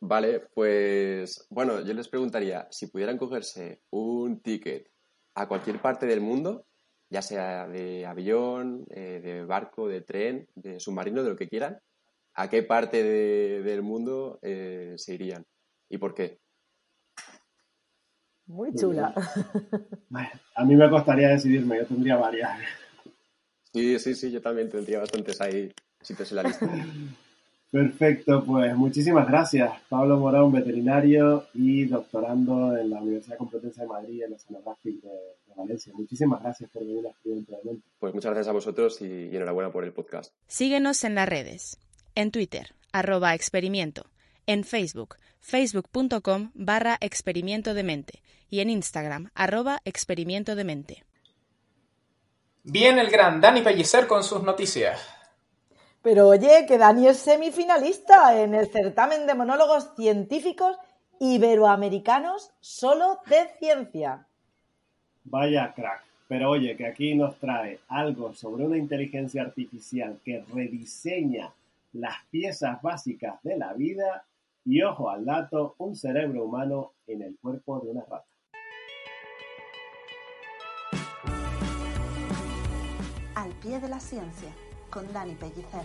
[0.04, 4.90] Vale, pues bueno, yo les preguntaría si pudieran cogerse un ticket
[5.36, 6.66] a cualquier parte del mundo,
[7.08, 11.78] ya sea de avión, eh, de barco, de tren, de submarino, de lo que quieran,
[12.34, 15.46] ¿a qué parte del mundo eh, se irían?
[15.88, 16.40] ¿Y por qué?
[18.46, 19.14] Muy chula.
[20.56, 22.58] a mí me costaría decidirme, yo tendría varias.
[23.72, 26.68] Sí, sí, sí, yo también tendría bastantes ahí sitios en la lista.
[27.72, 29.72] Perfecto, pues muchísimas gracias.
[29.88, 35.54] Pablo Morón, veterinario y doctorando en la Universidad Complutense de Madrid en Oceanographic de, de
[35.56, 35.90] Valencia.
[35.96, 37.46] Muchísimas gracias por venir a escribir
[37.98, 40.34] Pues muchas gracias a vosotros y, y enhorabuena por el podcast.
[40.48, 41.78] Síguenos en las redes.
[42.14, 44.04] En Twitter, arroba experimento.
[44.46, 48.22] En Facebook, facebook.com barra experimento de mente.
[48.50, 51.04] Y en Instagram, arroba experimento de mente.
[52.64, 55.00] Bien el gran Dani Pellicer con sus noticias.
[56.02, 60.76] Pero oye, que Dani es semifinalista en el certamen de monólogos científicos
[61.20, 64.26] iberoamericanos solo de ciencia.
[65.24, 66.02] Vaya crack.
[66.26, 71.52] Pero oye, que aquí nos trae algo sobre una inteligencia artificial que rediseña
[71.92, 74.24] las piezas básicas de la vida
[74.64, 78.24] y ojo al dato, un cerebro humano en el cuerpo de una rata.
[83.34, 84.48] Al pie de la ciencia
[84.92, 85.82] con Dani Pellicer.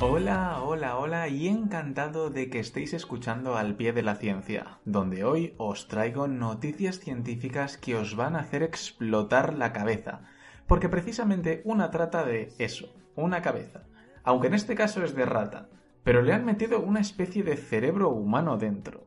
[0.00, 5.24] Hola, hola, hola y encantado de que estéis escuchando al pie de la ciencia, donde
[5.24, 10.22] hoy os traigo noticias científicas que os van a hacer explotar la cabeza,
[10.66, 13.84] porque precisamente una trata de eso, una cabeza,
[14.24, 15.68] aunque en este caso es de rata,
[16.02, 19.06] pero le han metido una especie de cerebro humano dentro.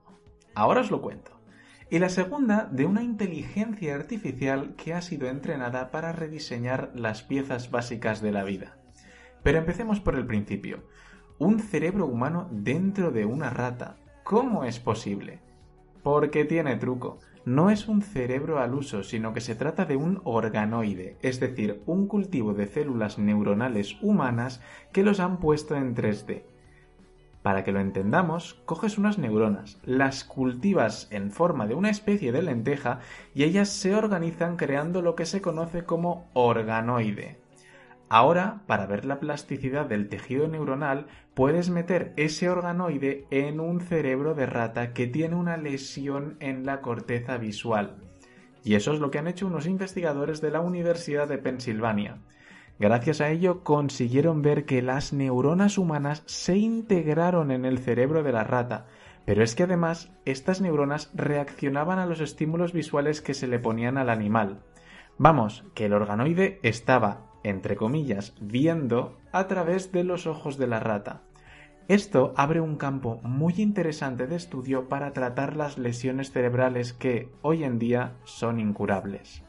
[0.53, 1.37] Ahora os lo cuento
[1.89, 7.71] y la segunda de una inteligencia artificial que ha sido entrenada para rediseñar las piezas
[7.71, 8.78] básicas de la vida.
[9.43, 10.84] Pero empecemos por el principio.
[11.39, 13.97] Un cerebro humano dentro de una rata.
[14.23, 15.39] ¿Cómo es posible?
[16.04, 17.19] Porque tiene truco.
[17.45, 21.82] No es un cerebro al uso, sino que se trata de un organoide, es decir,
[21.86, 26.43] un cultivo de células neuronales humanas que los han puesto en 3D.
[27.47, 32.41] Para que lo entendamos, coges unas neuronas, las cultivas en forma de una especie de
[32.41, 32.99] lenteja
[33.33, 37.39] y ellas se organizan creando lo que se conoce como organoide.
[38.10, 44.33] Ahora, para ver la plasticidad del tejido neuronal, puedes meter ese organoide en un cerebro
[44.33, 47.95] de rata que tiene una lesión en la corteza visual.
[48.65, 52.17] Y eso es lo que han hecho unos investigadores de la Universidad de Pensilvania.
[52.79, 58.31] Gracias a ello consiguieron ver que las neuronas humanas se integraron en el cerebro de
[58.31, 58.85] la rata,
[59.25, 63.97] Pero es que además estas neuronas reaccionaban a los estímulos visuales que se le ponían
[63.97, 64.63] al animal.
[65.17, 70.79] Vamos, que el organoide estaba, entre comillas, viendo a través de los ojos de la
[70.79, 71.23] rata.
[71.89, 77.63] Esto abre un campo muy interesante de estudio para tratar las lesiones cerebrales que hoy
[77.63, 79.46] en día son incurables.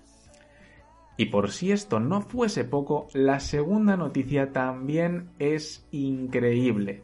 [1.21, 7.03] Y por si esto no fuese poco, la segunda noticia también es increíble.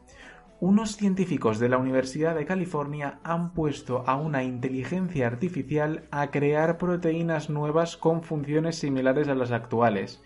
[0.61, 6.79] Unos científicos de la Universidad de California han puesto a una inteligencia artificial a crear
[6.79, 10.23] proteínas nuevas con funciones similares a las actuales.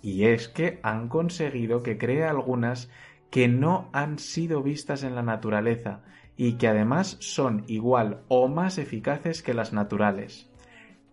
[0.00, 2.90] Y es que han conseguido que cree algunas
[3.28, 6.00] que no han sido vistas en la naturaleza
[6.38, 10.49] y que además son igual o más eficaces que las naturales.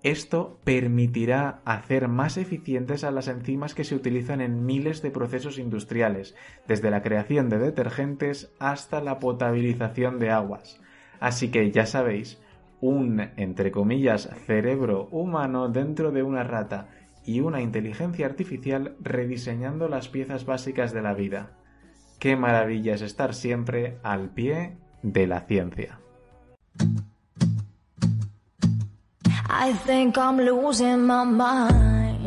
[0.08, 5.60] Esto permitirá hacer más eficientes a las enzimas que se utilizan en miles de procesos
[5.60, 6.34] industriales,
[6.65, 10.80] desde la creación de detergentes hasta la potabilización de aguas.
[11.20, 12.41] Así que ya sabéis,
[12.80, 16.88] un, entre comillas, cerebro humano dentro de una rata
[17.26, 21.52] y una inteligencia artificial rediseñando las piezas básicas de la vida.
[22.17, 26.00] Qué maravilla es estar siempre al pie de la ciencia.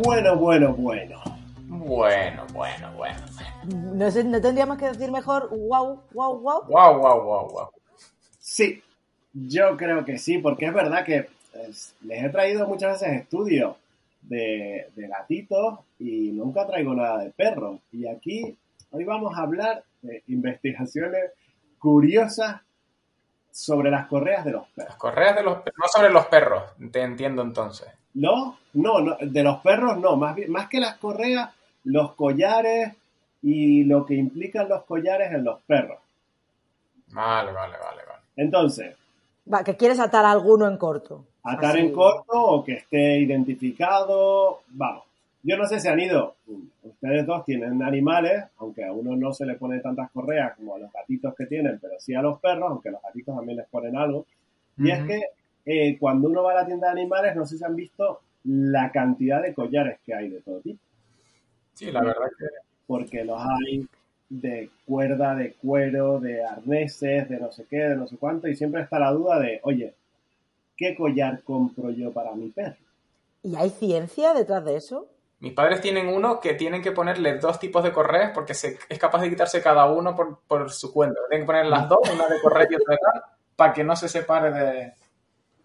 [0.03, 1.23] Bueno, bueno, bueno.
[1.69, 3.19] Bueno, bueno, bueno.
[3.95, 6.63] No, sé, ¿No tendríamos que decir mejor wow, wow, wow?
[6.67, 7.69] Wow, wow, wow, wow.
[8.41, 8.83] Sí,
[9.33, 13.77] yo creo que sí, porque es verdad que pues, les he traído muchas veces estudios
[14.23, 17.79] de, de gatitos y nunca traigo nada de perros.
[17.93, 18.57] Y aquí
[18.91, 21.31] hoy vamos a hablar de investigaciones
[21.79, 22.61] curiosas
[23.51, 24.91] sobre las correas de los perros.
[24.91, 27.89] Las correas de los perros, no sobre los perros, te entiendo entonces.
[28.15, 31.51] No, no, no de los perros no, más, bien, más que las correas,
[31.85, 32.95] los collares
[33.43, 35.99] y lo que implican los collares en los perros.
[37.09, 38.23] Vale, vale, vale, vale.
[38.37, 38.97] Entonces.
[39.53, 41.25] Va, que quieres atar a alguno en corto.
[41.43, 44.61] Atar en corto o que esté identificado.
[44.69, 45.05] Vamos.
[45.43, 46.37] Yo no sé si han ido.
[46.83, 50.79] Ustedes dos tienen animales, aunque a uno no se le pone tantas correas como a
[50.79, 53.69] los gatitos que tienen, pero sí a los perros, aunque a los gatitos también les
[53.69, 54.27] ponen algo.
[54.77, 55.23] Y es que
[55.65, 58.91] eh, cuando uno va a la tienda de animales, no sé si han visto la
[58.93, 60.79] cantidad de collares que hay de todo tipo.
[61.75, 62.47] Sí, la verdad que.
[62.87, 63.87] Porque los hay
[64.29, 68.57] de cuerda, de cuero, de arneses, de no sé qué, de no sé cuánto, y
[68.57, 69.95] siempre está la duda de, oye,
[70.77, 72.77] ¿qué collar compro yo para mi perro?
[73.43, 75.09] ¿Y hay ciencia detrás de eso?
[75.41, 78.99] Mis padres tienen uno que tienen que ponerle dos tipos de correas porque se, es
[78.99, 81.19] capaz de quitarse cada uno por, por su cuenta.
[81.29, 83.23] Tienen que poner las dos, una de correa y otra de tal,
[83.57, 84.93] para que no se separe de...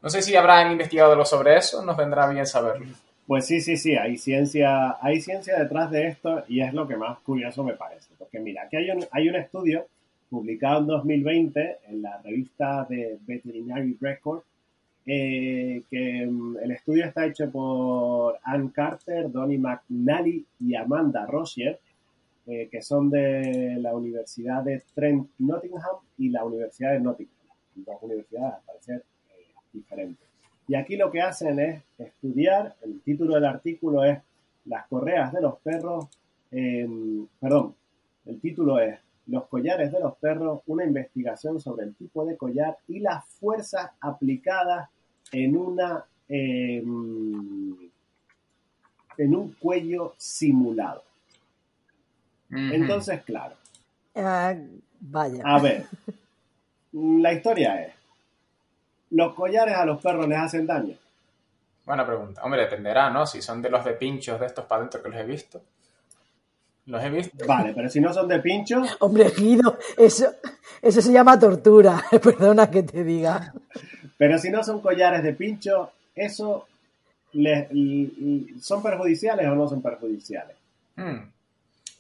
[0.02, 2.86] No sé si habrán investigado sobre eso, nos vendrá bien saberlo.
[3.28, 6.96] Pues sí, sí, sí, hay ciencia, hay ciencia detrás de esto y es lo que
[6.96, 8.14] más curioso me parece.
[8.18, 9.88] Porque mira, aquí hay un, hay un estudio
[10.30, 14.44] publicado en 2020 en la revista de Veterinary Record
[15.08, 21.80] eh, que um, el estudio está hecho por Ann Carter, Donnie McNally y Amanda Rossier,
[22.48, 27.36] eh, que son de la Universidad de Trent Nottingham y la Universidad de Nottingham,
[27.76, 30.28] dos universidades al parecer eh, diferentes.
[30.68, 34.18] Y aquí lo que hacen es estudiar, el título del artículo es
[34.66, 36.08] Las correas de los perros,
[36.50, 37.76] perdón,
[38.26, 42.78] el título es Los collares de los perros, una investigación sobre el tipo de collar
[42.88, 44.90] y las fuerzas aplicadas
[45.44, 46.84] en una eh,
[49.18, 51.04] en un cuello simulado.
[52.50, 53.56] Entonces, claro.
[54.14, 55.42] Uh, vaya.
[55.44, 55.88] A ver,
[56.94, 57.94] la historia es,
[59.10, 60.96] ¿los collares a los perros les hacen daño?
[61.86, 62.42] Buena pregunta.
[62.44, 63.26] Hombre, dependerá, ¿no?
[63.26, 65.62] Si son de los de pinchos de estos para adentro que los he visto.
[66.86, 67.46] Los he visto.
[67.46, 68.84] Vale, pero si no son de pincho.
[69.00, 70.28] Hombre, Guido, eso,
[70.82, 72.02] eso se llama tortura.
[72.24, 73.54] Perdona que te diga.
[74.18, 76.68] Pero si no son collares de pincho, ¿eso
[78.62, 80.56] son perjudiciales o no son perjudiciales?
[80.96, 81.30] Hmm.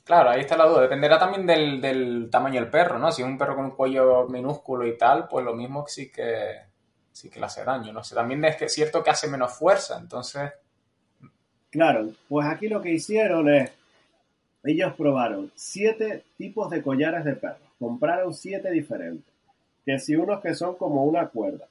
[0.03, 0.81] Claro, ahí está la duda.
[0.81, 3.11] Dependerá también del, del, tamaño del perro, ¿no?
[3.11, 6.59] Si es un perro con un cuello minúsculo y tal, pues lo mismo sí que
[7.15, 8.03] sí que le hace daño, ¿no?
[8.03, 10.51] sé también es que es cierto que hace menos fuerza, entonces...
[11.69, 13.71] Claro, pues aquí lo que hicieron es,
[14.65, 19.33] ellos probaron siete tipos de collares de perros, compraron siete diferentes,
[19.85, 21.67] que si unos que son como una cuerda,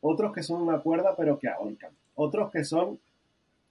[0.00, 2.98] otros que son una cuerda pero que ahorcan, otros que son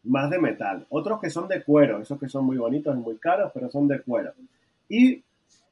[0.04, 3.18] más de metal, otros que son de cuero, esos que son muy bonitos y muy
[3.18, 4.34] caros, pero son de cuero.
[4.90, 5.22] Y,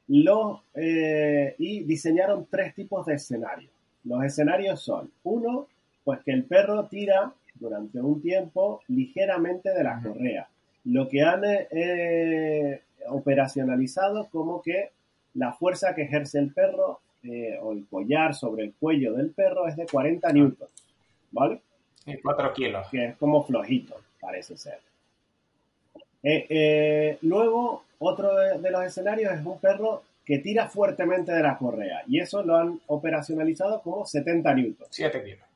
[0.08, 3.70] los, eh, y diseñaron tres tipos de escenarios.
[4.04, 5.66] Los escenarios son, uno,
[6.04, 10.48] pues que el perro tira durante un tiempo ligeramente de la correa,
[10.84, 14.90] lo que han eh, operacionalizado como que
[15.34, 19.66] la fuerza que ejerce el perro eh, o el collar sobre el cuello del perro
[19.66, 20.70] es de 40 newtons,
[21.30, 21.60] ¿vale?
[22.06, 22.86] Y 4 kilos.
[22.90, 24.78] Que es como flojito, parece ser.
[26.22, 31.42] Eh, eh, luego, otro de, de los escenarios es un perro que tira fuertemente de
[31.42, 34.88] la correa y eso lo han operacionalizado como 70 newtons.
[34.90, 35.46] 7 kilos.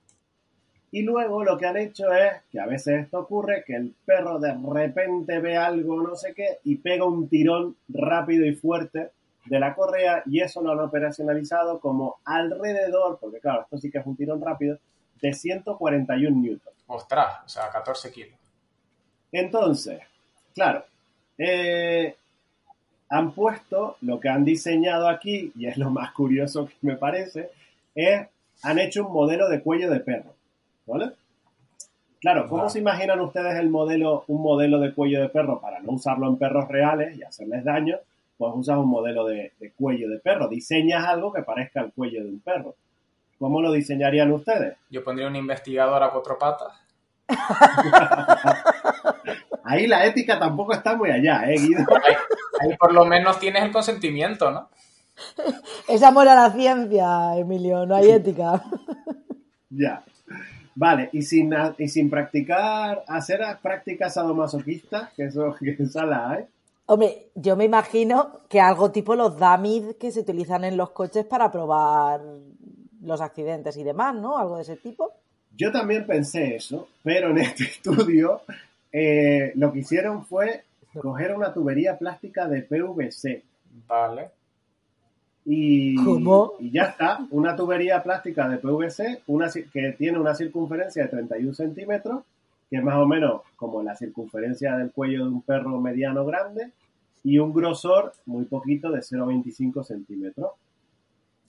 [0.93, 4.41] Y luego lo que han hecho es, que a veces esto ocurre, que el perro
[4.41, 9.11] de repente ve algo, no sé qué, y pega un tirón rápido y fuerte
[9.47, 13.99] de la correa y eso lo han operacionalizado como alrededor, porque claro, esto sí que
[13.99, 14.79] es un tirón rápido,
[15.21, 16.77] de 141 newtons.
[16.87, 18.39] Ostras, o sea, 14 kilos.
[19.33, 20.01] Entonces,
[20.55, 20.85] claro,
[21.39, 22.17] eh,
[23.09, 27.51] han puesto lo que han diseñado aquí, y es lo más curioso que me parece,
[27.95, 28.27] es,
[28.63, 30.35] han hecho un modelo de cuello de perro.
[30.87, 31.13] ¿Vale?
[32.21, 35.93] Claro, ¿cómo se imaginan ustedes el modelo, un modelo de cuello de perro para no
[35.93, 37.97] usarlo en perros reales y hacerles daño?
[38.41, 40.49] Pues usas un modelo de, de cuello de perro.
[40.49, 42.75] Diseñas algo que parezca el cuello de un perro.
[43.39, 44.79] ¿Cómo lo diseñarían ustedes?
[44.89, 46.73] Yo pondría un investigador a cuatro patas.
[49.65, 51.81] Ahí la ética tampoco está muy allá, ¿eh, Guido?
[52.03, 52.15] Ahí,
[52.63, 54.71] ahí por lo menos tienes el consentimiento, ¿no?
[55.87, 58.63] Es amor a la ciencia, Emilio, no hay ética.
[59.69, 60.03] Ya.
[60.75, 66.45] Vale, y sin, y sin practicar, hacer prácticas sadomasoquistas, que eso que esa la hay.
[66.93, 71.25] Hombre, yo me imagino que algo tipo los dummies que se utilizan en los coches
[71.25, 72.21] para probar
[73.03, 74.37] los accidentes y demás, ¿no?
[74.37, 75.13] Algo de ese tipo.
[75.57, 78.41] Yo también pensé eso, pero en este estudio
[78.91, 80.65] eh, lo que hicieron fue
[81.01, 83.45] coger una tubería plástica de PVC.
[83.87, 84.31] Vale.
[85.45, 86.55] Y, ¿Cómo?
[86.59, 91.55] y ya está, una tubería plástica de PVC una, que tiene una circunferencia de 31
[91.55, 92.25] centímetros,
[92.69, 96.73] que es más o menos como la circunferencia del cuello de un perro mediano grande,
[97.23, 100.53] y un grosor muy poquito de 0,25 centímetros.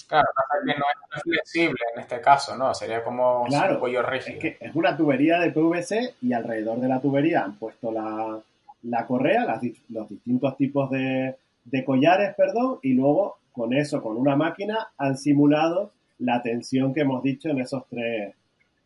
[0.07, 2.73] Claro, pasa que no es flexible en este caso, ¿no?
[2.73, 4.35] Sería como Claro, un cuello rígido.
[4.35, 8.39] Es que es una tubería de PVC y alrededor de la tubería han puesto la,
[8.83, 14.17] la correa, las los distintos tipos de, de collares, perdón, y luego con eso, con
[14.17, 18.33] una máquina, han simulado la tensión que hemos dicho en esos tres,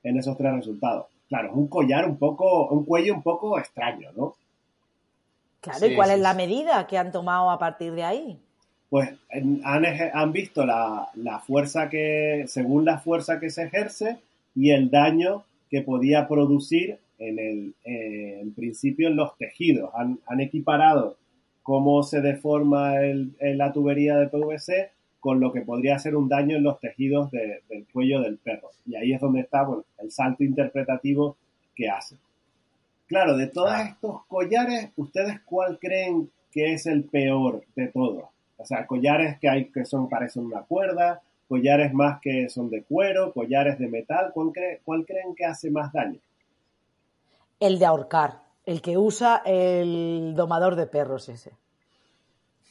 [0.04, 1.08] en esos tres resultados.
[1.28, 4.36] Claro, es un collar un poco, un cuello un poco extraño, ¿no?
[5.66, 8.40] Claro, Sí, ¿y cuál sí, es la medida que han tomado a partir de ahí?
[8.90, 14.18] Pues en- han, visto la, la fuerza que, según la fuerza que se ejerce
[14.56, 19.90] y el daño que podía producir en el, eh, en principio en los tejidos.
[19.96, 21.18] Han, han equiparado
[21.64, 26.30] cómo se deforma el- el- la tubería de PVC con lo que podría ser un
[26.30, 28.70] daño en los tejidos de- del cuello del perro.
[28.86, 31.36] Y ahí es donde está bueno, el salto interpretativo
[31.76, 32.16] que hace.
[33.08, 33.84] Claro, de todos Ah.
[33.84, 38.26] estos collares, ¿ustedes cuál creen que es el peor de todos?
[38.58, 42.84] O sea, collares que hay que son parecen una cuerda, collares más que son de
[42.84, 46.18] cuero, collares de metal, ¿cuál, cree- cuál creen que hace más daño?
[47.60, 51.52] El de ahorcar, el que usa el domador de perros ese.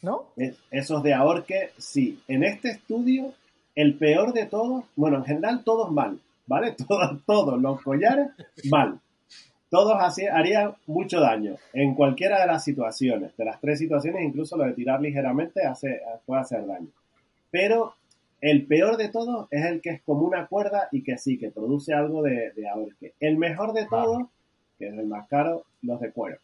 [0.03, 0.27] ¿No?
[0.37, 2.21] Es- Esos de ahorque, sí.
[2.29, 3.33] En este estudio,
[3.75, 6.73] el peor de todos, bueno, en general todos mal, ¿vale?
[6.89, 8.29] Todos, todos los collares
[8.71, 9.01] mal.
[9.75, 13.37] Todos así harían mucho daño en cualquiera de las situaciones.
[13.37, 16.87] De las tres situaciones, incluso lo de tirar ligeramente hace, puede hacer daño.
[17.51, 17.95] Pero
[18.41, 21.51] el peor de todos es el que es como una cuerda y que sí, que
[21.51, 23.15] produce algo de, de ahorque.
[23.19, 24.29] El mejor de todos,
[24.79, 26.39] que es el más caro, los de cuero.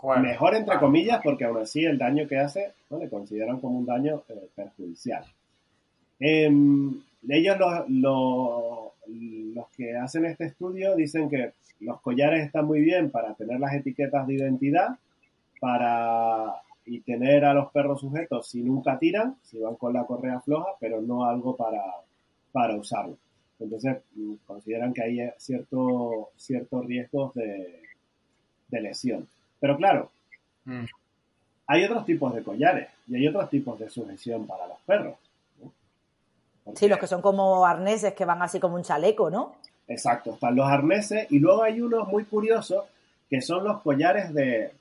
[0.00, 2.98] Bueno, Mejor entre comillas, porque aún así el daño que hace ¿no?
[2.98, 5.24] le consideran como un daño eh, perjudicial.
[6.20, 12.80] Em, ellos, los, los- los que hacen este estudio, dicen que los collares están muy
[12.80, 14.98] bien para tener las etiquetas de identidad
[15.60, 16.54] para
[16.86, 20.70] y tener a los perros sujetos si nunca tiran, si van con la correa floja,
[20.80, 21.82] pero no algo para,
[22.52, 23.16] para usarlo.
[23.58, 27.80] Entonces mm, consideran que hay eh, cierto, ciertos riesgos de,
[28.68, 29.28] de lesión.
[29.60, 30.10] Pero claro,
[30.64, 30.84] Mm.
[31.66, 35.16] hay otros tipos de collares y hay otros tipos de sujeción para los perros.
[36.74, 39.56] Sí, los que son como arneses que van así como un chaleco, ¿no?
[39.88, 42.84] Exacto, están los arneses y luego hay unos muy curiosos
[43.28, 44.72] que son los collares de...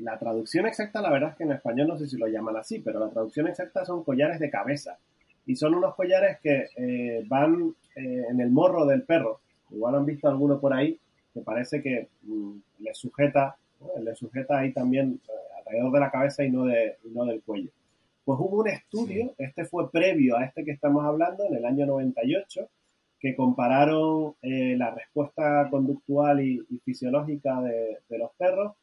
[0.00, 2.80] La traducción exacta, la verdad es que en español no sé si lo llaman así,
[2.80, 4.98] pero la traducción exacta son collares de cabeza.
[5.46, 9.40] Y son unos collares que eh, van eh, en el morro del perro.
[9.70, 10.98] Igual han visto alguno por ahí
[11.32, 14.14] que parece que mm, le sujeta, ¿no?
[14.14, 17.70] sujeta ahí también eh, alrededor de la cabeza y no, de, y no del cuello.
[18.24, 21.86] Pues hubo un estudio, este fue previo a este que estamos hablando, en el año
[21.86, 22.68] 98,
[23.18, 28.74] que compararon eh, la respuesta conductual y, y fisiológica de, de los perros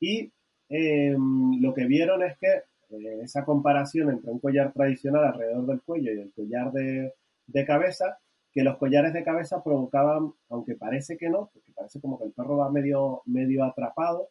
[0.00, 0.32] y
[0.68, 1.14] eh,
[1.60, 2.48] lo que vieron es que
[2.90, 7.12] eh, esa comparación entre un collar tradicional alrededor del cuello y el collar de,
[7.46, 8.18] de cabeza,
[8.52, 12.32] que los collares de cabeza provocaban, aunque parece que no, porque parece como que el
[12.32, 14.28] perro va medio, medio atrapado,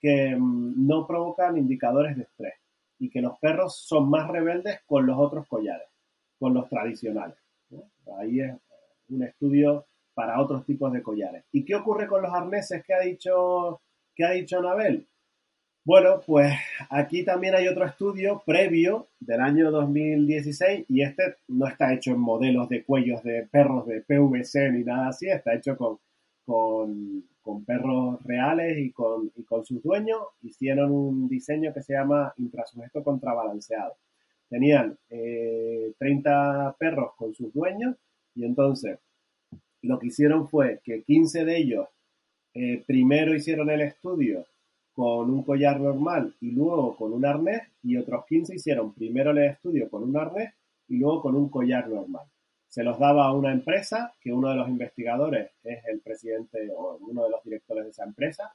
[0.00, 2.54] que mm, no provocan indicadores de estrés
[2.98, 5.88] y que los perros son más rebeldes con los otros collares,
[6.38, 7.36] con los tradicionales.
[8.18, 8.54] Ahí es
[9.08, 11.44] un estudio para otros tipos de collares.
[11.52, 13.80] ¿Y qué ocurre con los arneses que ha dicho,
[14.14, 15.06] que ha dicho Anabel?
[15.86, 16.54] Bueno, pues
[16.88, 22.20] aquí también hay otro estudio previo del año 2016 y este no está hecho en
[22.20, 25.98] modelos de cuellos de perros de PVC ni nada así, está hecho con,
[26.44, 27.24] con,
[27.66, 29.30] perros reales y con,
[29.64, 30.18] sus dueños.
[30.42, 33.94] Hicieron un diseño que se llama intrasujeto contrabalanceado.
[34.48, 37.96] Tenían 30 eh, perros con sus dueños
[38.34, 38.98] y entonces
[39.82, 41.88] lo que hicieron fue que 15 de ellos
[42.54, 44.46] eh, primero hicieron el estudio
[44.94, 49.38] con un collar normal y luego con un arnés y otros 15 hicieron primero el
[49.38, 50.54] estudio con un arnés
[50.88, 52.26] y luego con un collar normal.
[52.74, 56.98] Se los daba a una empresa que uno de los investigadores es el presidente o
[57.02, 58.52] uno de los directores de esa empresa,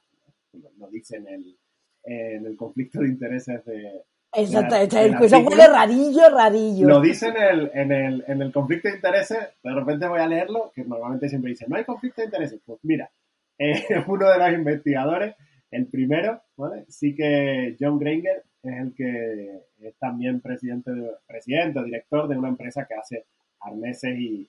[0.76, 1.58] lo dice en el,
[2.04, 4.02] en el conflicto de intereses de...
[4.34, 6.86] Exacto, eso huele rarillo, rarillo.
[6.86, 10.26] Lo dice en el, en, el, en el conflicto de intereses, de repente voy a
[10.26, 12.60] leerlo, que normalmente siempre dice, no hay conflicto de intereses.
[12.62, 13.10] Pues mira,
[13.58, 15.34] eh, uno de los investigadores
[15.70, 16.84] el primero, ¿vale?
[16.90, 20.90] Sí que John Granger es el que es también presidente,
[21.26, 23.24] presidente o director de una empresa que hace
[23.60, 24.48] arneses y,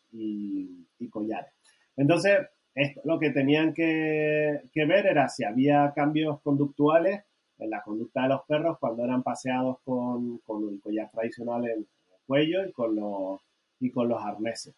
[1.09, 1.51] collares.
[1.97, 2.39] Entonces,
[3.03, 7.24] lo que tenían que, ver era si había cambios conductuales
[7.57, 11.72] en la conducta de los perros cuando eran paseados con, con el collar tradicional en
[11.72, 11.88] el
[12.26, 13.41] cuello y con los,
[13.80, 14.74] y con los arneses.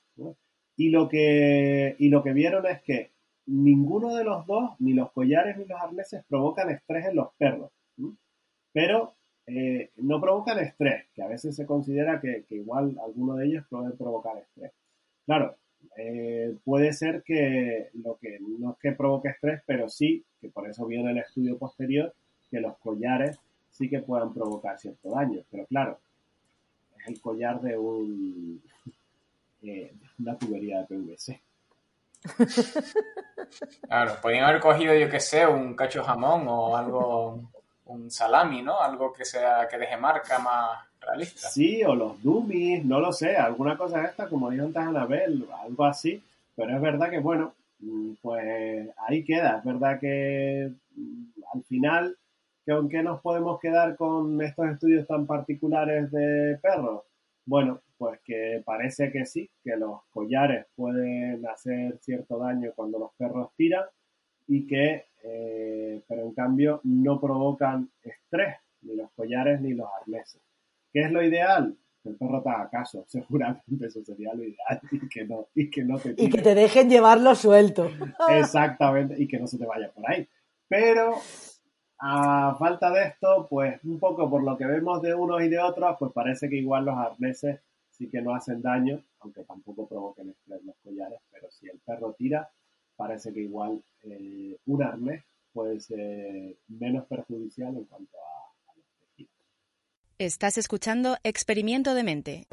[0.75, 3.11] Y, lo que, y lo que vieron es que
[3.45, 7.71] ninguno de los dos, ni los collares ni los arneses, provocan estrés en los perros.
[8.71, 9.13] Pero
[9.45, 13.91] eh, no provocan estrés, que a veces se considera que, igual alguno de ellos puede
[13.91, 14.71] provocar estrés.
[15.25, 15.55] Claro,
[15.97, 20.69] eh, puede ser que lo que no es que provoque estrés, pero sí, que por
[20.69, 22.13] eso viene el estudio posterior,
[22.49, 23.39] que los collares
[23.71, 25.41] sí que puedan provocar cierto daño.
[25.51, 25.99] Pero claro,
[26.99, 28.61] es el collar de un,
[29.63, 31.41] eh, una tubería de PVC.
[33.81, 37.51] Claro, podrían haber cogido, yo que sé, un cacho jamón o algo,
[37.85, 38.79] un salami, ¿no?
[38.79, 41.49] Algo que sea, que deje marca más realista.
[41.49, 45.85] Sí, o los dummies, no lo sé, alguna cosa esta, como dijo antes Anabel, algo
[45.85, 46.21] así.
[46.55, 49.57] Pero es verdad que, bueno, mm, pues ahí queda.
[49.57, 51.23] Es verdad que mm,
[51.53, 52.17] al final,
[52.65, 57.03] ¿con qué nos podemos quedar con estos estudios tan particulares de perros?
[57.45, 63.11] Bueno, pues que parece que sí, que los collares pueden hacer cierto daño cuando los
[63.17, 63.83] perros tiran
[64.47, 70.41] y que, eh, pero en cambio no provocan estrés, ni los collares ni los arneses.
[70.91, 71.75] ¿Qué es lo ideal?
[72.01, 75.69] Que el perro te haga caso, seguramente eso sería lo ideal y que no, y
[75.69, 77.89] que no te Y que te dejen llevarlo suelto.
[78.29, 80.27] Exactamente, y que no se te vaya por ahí.
[80.67, 81.15] Pero
[81.99, 85.59] a falta de esto, pues un poco por lo que vemos de unos y de
[85.59, 90.29] otros, pues parece que igual los arneses sí que no hacen daño, aunque tampoco provoquen
[90.29, 92.49] estrés los collares, pero si el perro tira,
[93.03, 99.33] parece que igual eh, un arnés puede ser menos perjudicial en cuanto a, los tejidos.
[100.17, 102.47] Estás escuchando Experimento de Mente.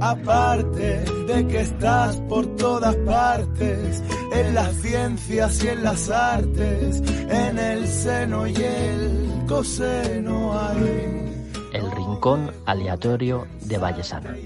[0.00, 4.02] Aparte de que estás por todas partes,
[4.32, 7.00] en las ciencias y en las artes,
[7.30, 11.52] en el seno y el coseno hay.
[11.72, 14.36] El rincón aleatorio de Vallesana.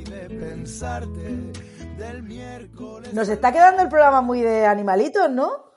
[3.13, 5.73] Nos está quedando el programa muy de animalitos, ¿no?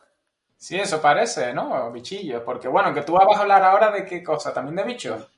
[0.57, 1.91] Sí, eso parece, ¿no?
[1.91, 2.41] Bichillos.
[2.43, 5.29] Porque bueno, que tú vas a hablar ahora de qué cosa, también de bichos.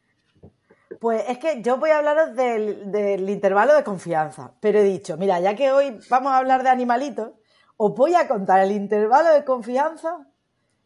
[1.00, 5.40] Pues es que yo voy a hablaros del, intervalo de confianza, pero he dicho, mira,
[5.40, 7.32] ya que hoy vamos a hablar de animalitos,
[7.76, 10.26] os voy a contar el intervalo de confianza,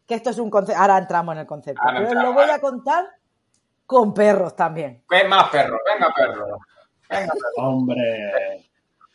[0.06, 2.60] que esto es un concepto, ahora entramos en el concepto, pero os lo voy a
[2.60, 3.06] contar
[3.86, 5.02] con perros también.
[5.08, 5.80] ¿Qué más perros?
[5.94, 6.60] Venga, perros.
[7.08, 8.71] Venga, Hombre,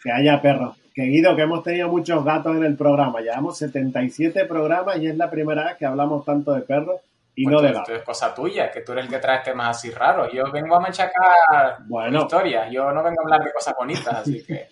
[0.07, 0.77] que haya perros.
[0.95, 5.17] Que Guido, que hemos tenido muchos gatos en el programa, llevamos 77 programas y es
[5.17, 7.01] la primera vez que hablamos tanto de perros
[7.35, 9.77] y pues no de Esto es cosa tuya, que tú eres el que traes temas
[9.77, 10.31] así raros.
[10.33, 14.43] Yo vengo a machacar bueno, historias, yo no vengo a hablar de cosas bonitas, así
[14.43, 14.67] que...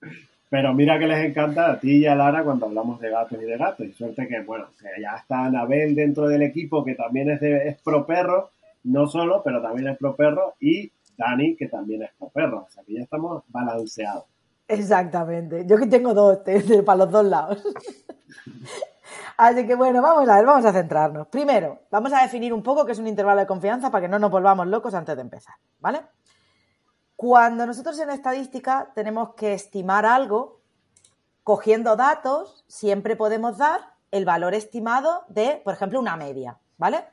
[0.48, 3.46] Pero mira que les encanta a ti y a Lara cuando hablamos de gatos y
[3.46, 3.86] de gatos.
[3.86, 7.68] Y suerte que, bueno, que ya está Anabel dentro del equipo, que también es, de,
[7.68, 8.50] es pro perro,
[8.84, 12.66] no solo, pero también es pro perro, y Dani, que también es pro perro.
[12.68, 14.31] O sea que ya estamos balanceados.
[14.72, 15.66] Exactamente.
[15.66, 16.38] Yo que tengo dos,
[16.84, 17.62] para los dos lados.
[19.36, 21.26] Así que bueno, vamos a ver, vamos a centrarnos.
[21.28, 24.18] Primero, vamos a definir un poco qué es un intervalo de confianza para que no
[24.18, 26.02] nos volvamos locos antes de empezar, ¿vale?
[27.16, 30.60] Cuando nosotros en estadística tenemos que estimar algo,
[31.44, 37.04] cogiendo datos, siempre podemos dar el valor estimado de, por ejemplo, una media, ¿vale?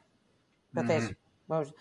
[0.74, 1.16] Entonces,
[1.48, 1.74] vamos,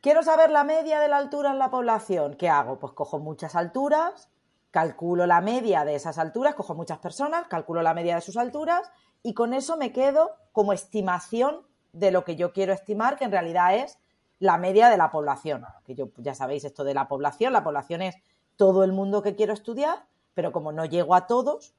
[0.00, 2.34] quiero saber la media de la altura en la población.
[2.34, 2.78] ¿Qué hago?
[2.78, 4.28] Pues cojo muchas alturas,
[4.70, 8.90] calculo la media de esas alturas, cojo muchas personas, calculo la media de sus alturas
[9.22, 13.32] y con eso me quedo como estimación de lo que yo quiero estimar, que en
[13.32, 13.98] realidad es
[14.38, 15.64] la media de la población.
[15.84, 18.16] Que yo ya sabéis esto de la población, la población es
[18.56, 21.74] todo el mundo que quiero estudiar, pero como no llego a todos,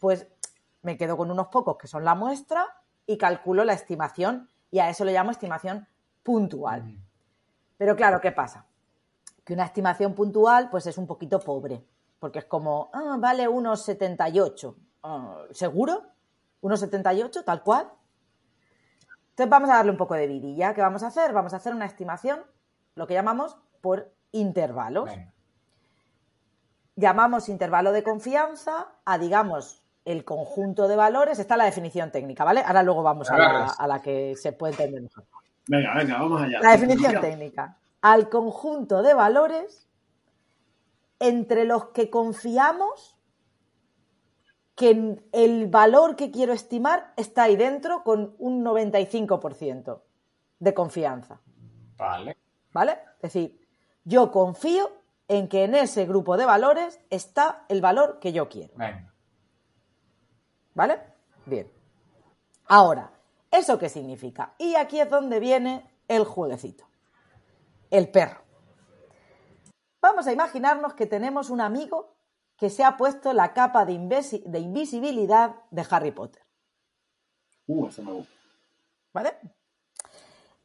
[0.00, 0.26] pues
[0.82, 2.66] me quedo con unos pocos que son la muestra
[3.06, 5.86] y calculo la estimación y a eso le llamo estimación
[6.22, 6.96] puntual.
[7.76, 8.66] Pero claro, ¿qué pasa?
[9.44, 11.84] Que una estimación puntual pues es un poquito pobre,
[12.18, 14.76] porque es como, ah, vale unos 78.
[15.02, 16.02] Ah, ¿Seguro?
[16.60, 17.88] ¿Unos 78 tal cual?
[19.30, 20.74] Entonces vamos a darle un poco de vidilla.
[20.74, 21.32] ¿Qué vamos a hacer?
[21.32, 22.40] Vamos a hacer una estimación,
[22.96, 25.10] lo que llamamos por intervalos.
[26.96, 31.38] Llamamos intervalo de confianza a, digamos, el conjunto de valores.
[31.38, 32.62] Está la definición técnica, ¿vale?
[32.66, 35.24] Ahora luego vamos a la, a la que se puede entender mejor.
[35.68, 36.60] Venga, venga, vamos allá.
[36.60, 37.76] La definición técnica.
[38.00, 39.87] Al conjunto de valores
[41.20, 43.16] entre los que confiamos
[44.74, 50.00] que el valor que quiero estimar está ahí dentro con un 95%
[50.60, 51.40] de confianza.
[51.96, 52.36] Vale.
[52.72, 52.92] ¿Vale?
[53.16, 53.68] Es decir,
[54.04, 54.90] yo confío
[55.26, 58.74] en que en ese grupo de valores está el valor que yo quiero.
[60.74, 61.00] ¿Vale?
[61.44, 61.68] Bien.
[62.66, 63.10] Ahora,
[63.50, 64.54] ¿eso qué significa?
[64.58, 66.84] Y aquí es donde viene el jueguecito.
[67.90, 68.47] El perro.
[70.00, 72.14] Vamos a imaginarnos que tenemos un amigo
[72.56, 76.42] que se ha puesto la capa de, invisi- de invisibilidad de Harry Potter.
[77.66, 78.32] Uh, me gusta.
[79.12, 79.38] ¿Vale?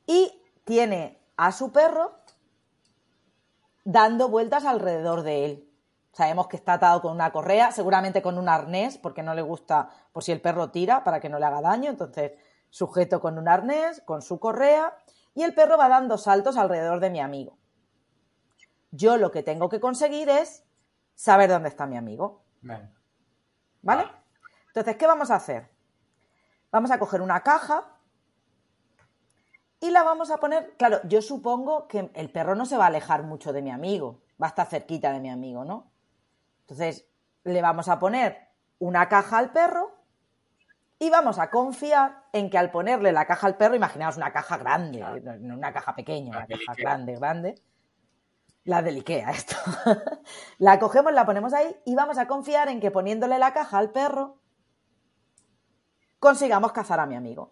[0.05, 2.15] Y tiene a su perro
[3.83, 5.69] dando vueltas alrededor de él.
[6.13, 9.89] Sabemos que está atado con una correa, seguramente con un arnés, porque no le gusta
[10.11, 11.89] por si el perro tira para que no le haga daño.
[11.89, 12.33] Entonces,
[12.69, 14.95] sujeto con un arnés, con su correa,
[15.33, 17.57] y el perro va dando saltos alrededor de mi amigo.
[18.95, 20.63] Yo lo que tengo que conseguir es
[21.15, 22.43] saber dónde está mi amigo.
[23.81, 24.05] ¿Vale?
[24.67, 25.67] Entonces, ¿qué vamos a hacer?
[26.71, 27.97] Vamos a coger una caja
[29.79, 30.75] y la vamos a poner.
[30.77, 34.21] Claro, yo supongo que el perro no se va a alejar mucho de mi amigo,
[34.39, 35.91] va a estar cerquita de mi amigo, ¿no?
[36.61, 37.07] Entonces,
[37.45, 39.91] le vamos a poner una caja al perro
[40.99, 44.57] y vamos a confiar en que al ponerle la caja al perro, imaginaos una caja
[44.57, 44.99] grande,
[45.39, 47.55] no una caja pequeña, una caja grande, grande.
[48.65, 49.55] La del Ikea, esto.
[50.57, 53.91] la cogemos, la ponemos ahí y vamos a confiar en que poniéndole la caja al
[53.91, 54.39] perro
[56.19, 57.51] consigamos cazar a mi amigo.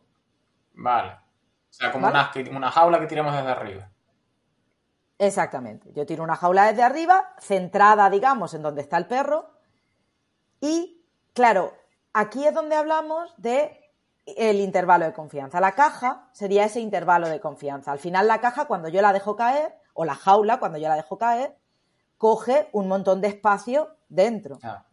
[0.74, 1.12] Vale.
[1.12, 2.41] O sea, como ¿Vale?
[2.41, 3.89] una, una jaula que tiramos desde arriba.
[5.18, 5.91] Exactamente.
[5.93, 9.51] Yo tiro una jaula desde arriba, centrada, digamos, en donde está el perro.
[10.62, 11.74] Y, claro,
[12.14, 13.78] aquí es donde hablamos de
[14.26, 15.59] el intervalo de confianza.
[15.59, 17.91] La caja sería ese intervalo de confianza.
[17.91, 20.96] Al final la caja, cuando yo la dejo caer, o la jaula, cuando yo la
[20.96, 21.58] dejo caer,
[22.18, 24.60] coge un montón de espacio dentro.
[24.64, 24.86] Ah,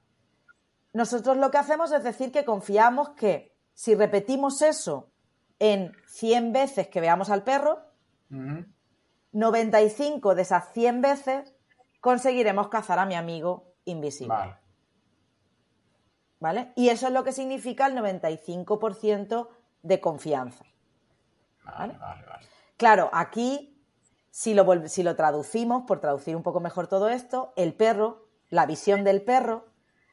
[0.92, 5.10] Nosotros lo que hacemos es decir que confiamos que si repetimos eso
[5.58, 7.80] en 100 veces que veamos al perro,
[8.30, 8.64] ujú.
[9.32, 11.54] 95 de esas 100 veces
[12.00, 14.34] conseguiremos cazar a mi amigo invisible.
[14.34, 14.56] Vale.
[16.40, 16.72] ¿Vale?
[16.76, 19.48] Y eso es lo que significa el 95%
[19.82, 20.64] de confianza.
[21.64, 22.46] Vale, vale, vale.
[22.76, 23.77] Claro, aquí,
[24.30, 28.66] si lo, si lo traducimos, por traducir un poco mejor todo esto, el perro, la
[28.66, 29.66] visión del perro,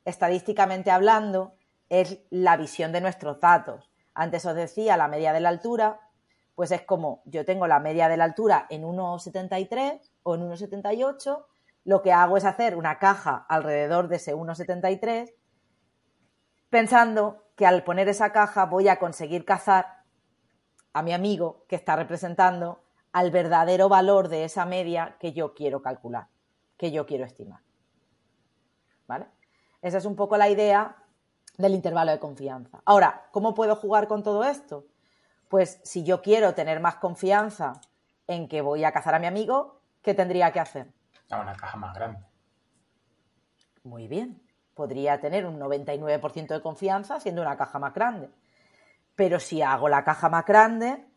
[0.05, 1.55] estadísticamente hablando,
[1.89, 3.91] es la visión de nuestros datos.
[4.13, 5.99] Antes os decía la media de la altura,
[6.55, 11.45] pues es como yo tengo la media de la altura en 1,73 o en 1,78,
[11.84, 15.34] lo que hago es hacer una caja alrededor de ese 1,73,
[16.70, 20.03] pensando que al poner esa caja voy a conseguir cazar
[20.93, 22.84] a mi amigo que está representando
[23.16, 26.28] al verdadero valor de esa media que yo quiero calcular,
[26.76, 27.61] que yo quiero estimar.
[29.07, 29.28] ¿Vale?
[29.82, 30.97] Esa es un poco la idea
[31.57, 32.82] del intervalo de confianza.
[32.84, 34.88] Ahora, ¿cómo puedo jugar con todo esto?
[35.47, 37.80] Pues si yo quiero tener más confianza
[38.28, 40.91] en que voy a cazar a mi amigo, ¿qué tendría que hacer?
[41.30, 42.20] Ah, una caja más grande.
[43.84, 44.41] Muy bien,
[44.74, 48.30] podría tener un 99% de confianza siendo una caja más grande.
[49.16, 51.14] Pero si hago la caja más grande,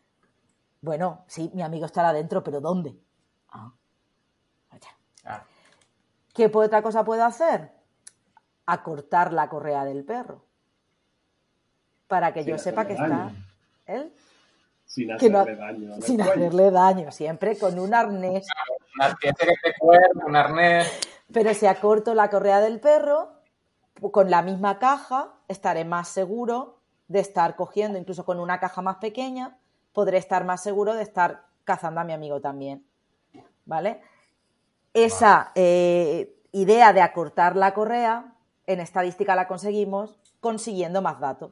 [0.80, 2.94] bueno, sí, mi amigo estará dentro, pero ¿dónde?
[3.50, 3.72] Ah,
[4.70, 4.88] vaya.
[5.24, 5.42] Ah,
[6.34, 7.72] ¿Qué otra cosa puedo hacer?
[8.66, 10.44] Acortar la correa del perro.
[12.06, 13.32] para que Sin yo sepa que hacerle está...
[13.92, 14.14] ¿Él?
[14.86, 16.00] Sin Que no- hacerle daño.
[16.00, 16.32] Sin cuello.
[16.32, 18.46] hacerle daño, siempre con un arnés.
[18.98, 20.90] Una pieza que te cuerda, un arnés.
[21.32, 23.32] Pero si acorto la correa del perro,
[24.12, 28.96] con la misma caja, estaré más seguro de estar cogiendo, incluso con una caja más
[28.96, 29.58] pequeña,
[29.98, 32.86] podré estar más seguro de estar cazando a mi amigo también.
[33.64, 34.00] ¿Vale?
[34.94, 38.36] Esa eh, idea de acortar la correa,
[38.68, 41.50] en estadística la conseguimos consiguiendo más datos,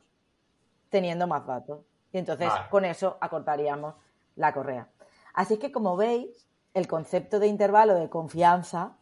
[0.91, 1.81] teniendo más datos.
[2.13, 2.69] Y entonces Vale.
[2.71, 3.97] con eso acortaríamos
[4.37, 4.91] la correa.
[5.35, 8.97] Así es que, como veis, el concepto de intervalo de confianza,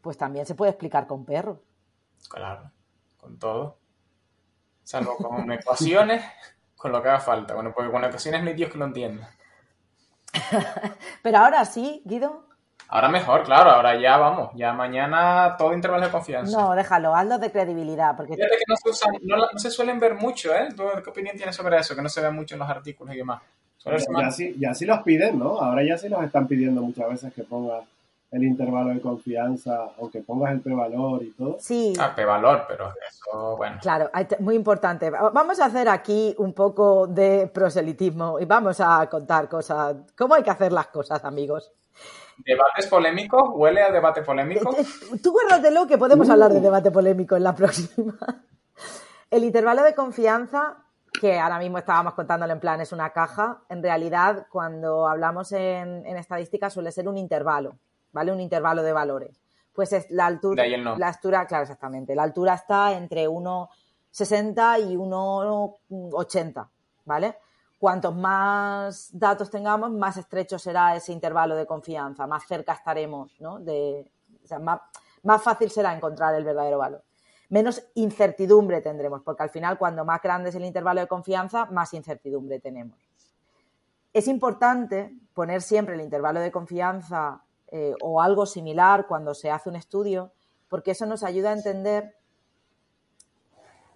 [0.00, 1.58] pues también se puede explicar con perros.
[2.28, 2.70] Claro,
[3.16, 3.78] con todo.
[4.84, 6.22] Salvo con ecuaciones,
[6.80, 7.54] con lo que haga falta.
[7.54, 9.28] Bueno, porque con ecuaciones no hay Dios que lo entienda.
[11.22, 12.44] Pero ahora sí, Guido.
[12.88, 14.50] Ahora mejor, claro, ahora ya vamos.
[14.54, 16.58] Ya mañana todo intervalo de confianza.
[16.58, 20.14] No, déjalo, hazlo de credibilidad, porque Fíjate que no se, usan, no, se suelen ver
[20.14, 20.70] mucho, ¿eh?
[20.74, 21.94] ¿Tú qué opinión tienes sobre eso?
[21.94, 23.42] Que no se ve mucho en los artículos y demás.
[23.84, 25.60] Ya sí, ya sí los piden, ¿no?
[25.60, 27.84] Ahora ya sí los están pidiendo muchas veces que pongas
[28.32, 31.56] el intervalo de confianza, aunque pongas el prevalor y todo.
[31.58, 33.78] sí, Ah, valor, pero eso, bueno.
[33.82, 34.08] claro,
[34.38, 35.10] muy importante.
[35.10, 40.34] Va- Vamos a hacer aquí un poco de proselitismo y vamos a contar cosas, cómo
[40.34, 41.72] hay que hacer las cosas, amigos.
[42.44, 43.42] ¿Debates polémicos?
[43.52, 44.70] ¿Huele a debate polémico?
[44.76, 48.16] Eh, eh, Tú guárdatelo que podemos hablar de debate polémico en la próxima.
[49.30, 50.76] El intervalo de confianza,
[51.20, 53.58] que ahora mismo estábamos contándolo en plan, es una caja.
[53.68, 57.74] En realidad, cuando hablamos en, en estadística, suele ser un intervalo,
[58.12, 58.32] ¿vale?
[58.32, 59.40] Un intervalo de valores.
[59.72, 60.62] Pues es la altura.
[60.62, 61.00] De ahí el nombre.
[61.00, 62.14] La altura, claro, exactamente.
[62.14, 66.68] La altura está entre 1,60 y 1,80,
[67.04, 67.36] ¿vale?
[67.78, 73.58] Cuantos más datos tengamos, más estrecho será ese intervalo de confianza, más cerca estaremos, ¿no?
[73.58, 74.10] De,
[74.44, 74.80] o sea, más,
[75.22, 77.02] más fácil será encontrar el verdadero valor.
[77.48, 81.94] Menos incertidumbre tendremos, porque al final, cuando más grande es el intervalo de confianza, más
[81.94, 82.98] incertidumbre tenemos.
[84.12, 89.68] Es importante poner siempre el intervalo de confianza eh, o algo similar cuando se hace
[89.68, 90.32] un estudio,
[90.68, 92.16] porque eso nos ayuda a entender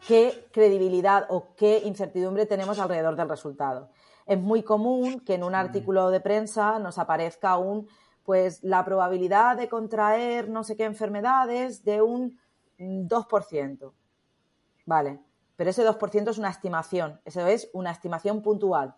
[0.06, 3.90] qué credibilidad o qué incertidumbre tenemos alrededor del resultado.
[4.26, 7.88] Es muy común que en un artículo de prensa nos aparezca un,
[8.24, 12.38] pues la probabilidad de contraer no sé qué enfermedades de un
[12.78, 13.92] mm, 2%.
[14.86, 15.20] Vale,
[15.56, 18.94] pero ese 2% es una estimación, eso es una estimación puntual.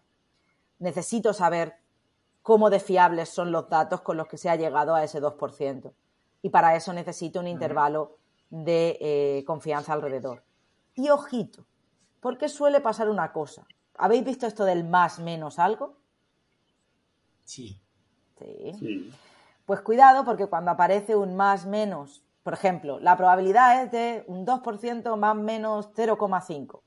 [0.78, 1.74] Necesito saber
[2.46, 5.92] cómo de fiables son los datos con los que se ha llegado a ese 2%.
[6.42, 8.18] Y para eso necesito un intervalo
[8.50, 10.44] de eh, confianza alrededor.
[10.94, 11.66] Y ojito,
[12.20, 13.66] porque suele pasar una cosa.
[13.98, 15.96] ¿Habéis visto esto del más menos algo?
[17.42, 17.80] Sí.
[18.38, 18.72] Sí.
[18.78, 19.12] Sí.
[19.64, 24.46] Pues cuidado porque cuando aparece un más menos, por ejemplo, la probabilidad es de un
[24.46, 26.80] 2% más menos 0,5.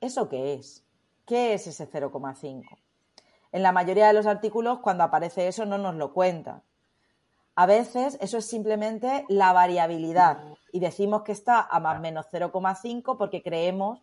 [0.00, 0.84] ¿Eso qué es?
[1.26, 2.81] ¿Qué es ese 0,5?
[3.52, 6.62] En la mayoría de los artículos, cuando aparece eso, no nos lo cuentan.
[7.54, 10.42] A veces eso es simplemente la variabilidad
[10.72, 14.02] y decimos que está a más menos 0,5 porque creemos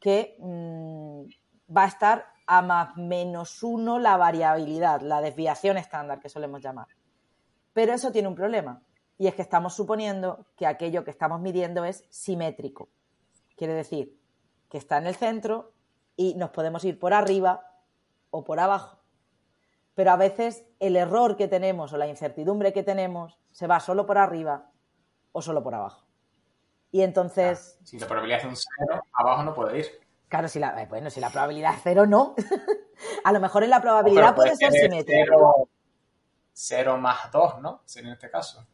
[0.00, 1.22] que mm,
[1.76, 6.86] va a estar a más menos 1 la variabilidad, la desviación estándar que solemos llamar.
[7.74, 8.80] Pero eso tiene un problema
[9.18, 12.88] y es que estamos suponiendo que aquello que estamos midiendo es simétrico.
[13.54, 14.18] Quiere decir
[14.70, 15.72] que está en el centro
[16.16, 17.67] y nos podemos ir por arriba
[18.30, 18.98] o por abajo.
[19.94, 24.06] Pero a veces el error que tenemos o la incertidumbre que tenemos se va solo
[24.06, 24.70] por arriba
[25.32, 26.06] o solo por abajo.
[26.90, 29.86] Y entonces, Si la probabilidad es un cero, abajo no puede ir.
[30.28, 32.34] claro, si la, eh, bueno, si la probabilidad es cero, no.
[33.24, 35.24] a lo mejor en la probabilidad puede ser simétrica.
[35.26, 35.68] Cero,
[36.52, 37.82] cero más dos, ¿no?
[37.84, 38.66] Sería en este caso.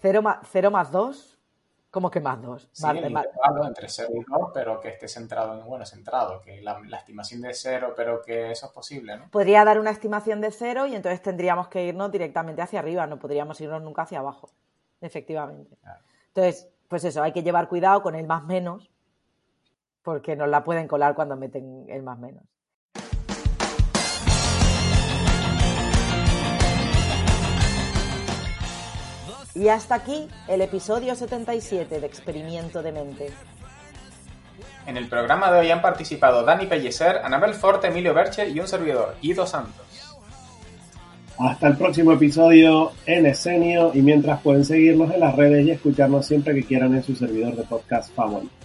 [0.00, 1.33] Cero más, cero más dos.
[1.94, 2.68] ¿Cómo que más dos?
[2.72, 6.96] Sí, entre 0 y 2, pero que esté centrado en, bueno, centrado, que la, la
[6.96, 9.30] estimación de 0, pero que eso es posible, ¿no?
[9.30, 13.20] Podría dar una estimación de cero y entonces tendríamos que irnos directamente hacia arriba, no
[13.20, 14.50] podríamos irnos nunca hacia abajo,
[15.00, 15.76] efectivamente.
[15.76, 16.00] Claro.
[16.26, 18.90] Entonces, pues eso, hay que llevar cuidado con el más menos,
[20.02, 22.42] porque nos la pueden colar cuando meten el más menos.
[29.54, 33.30] Y hasta aquí el episodio 77 de Experimento de Mente.
[34.86, 38.66] En el programa de hoy han participado Dani Pellicer, Anabel Forte, Emilio Berche y un
[38.66, 39.86] servidor, Ido Santos.
[41.38, 46.26] Hasta el próximo episodio en Escenio y mientras pueden seguirnos en las redes y escucharnos
[46.26, 48.63] siempre que quieran en su servidor de podcast favorito.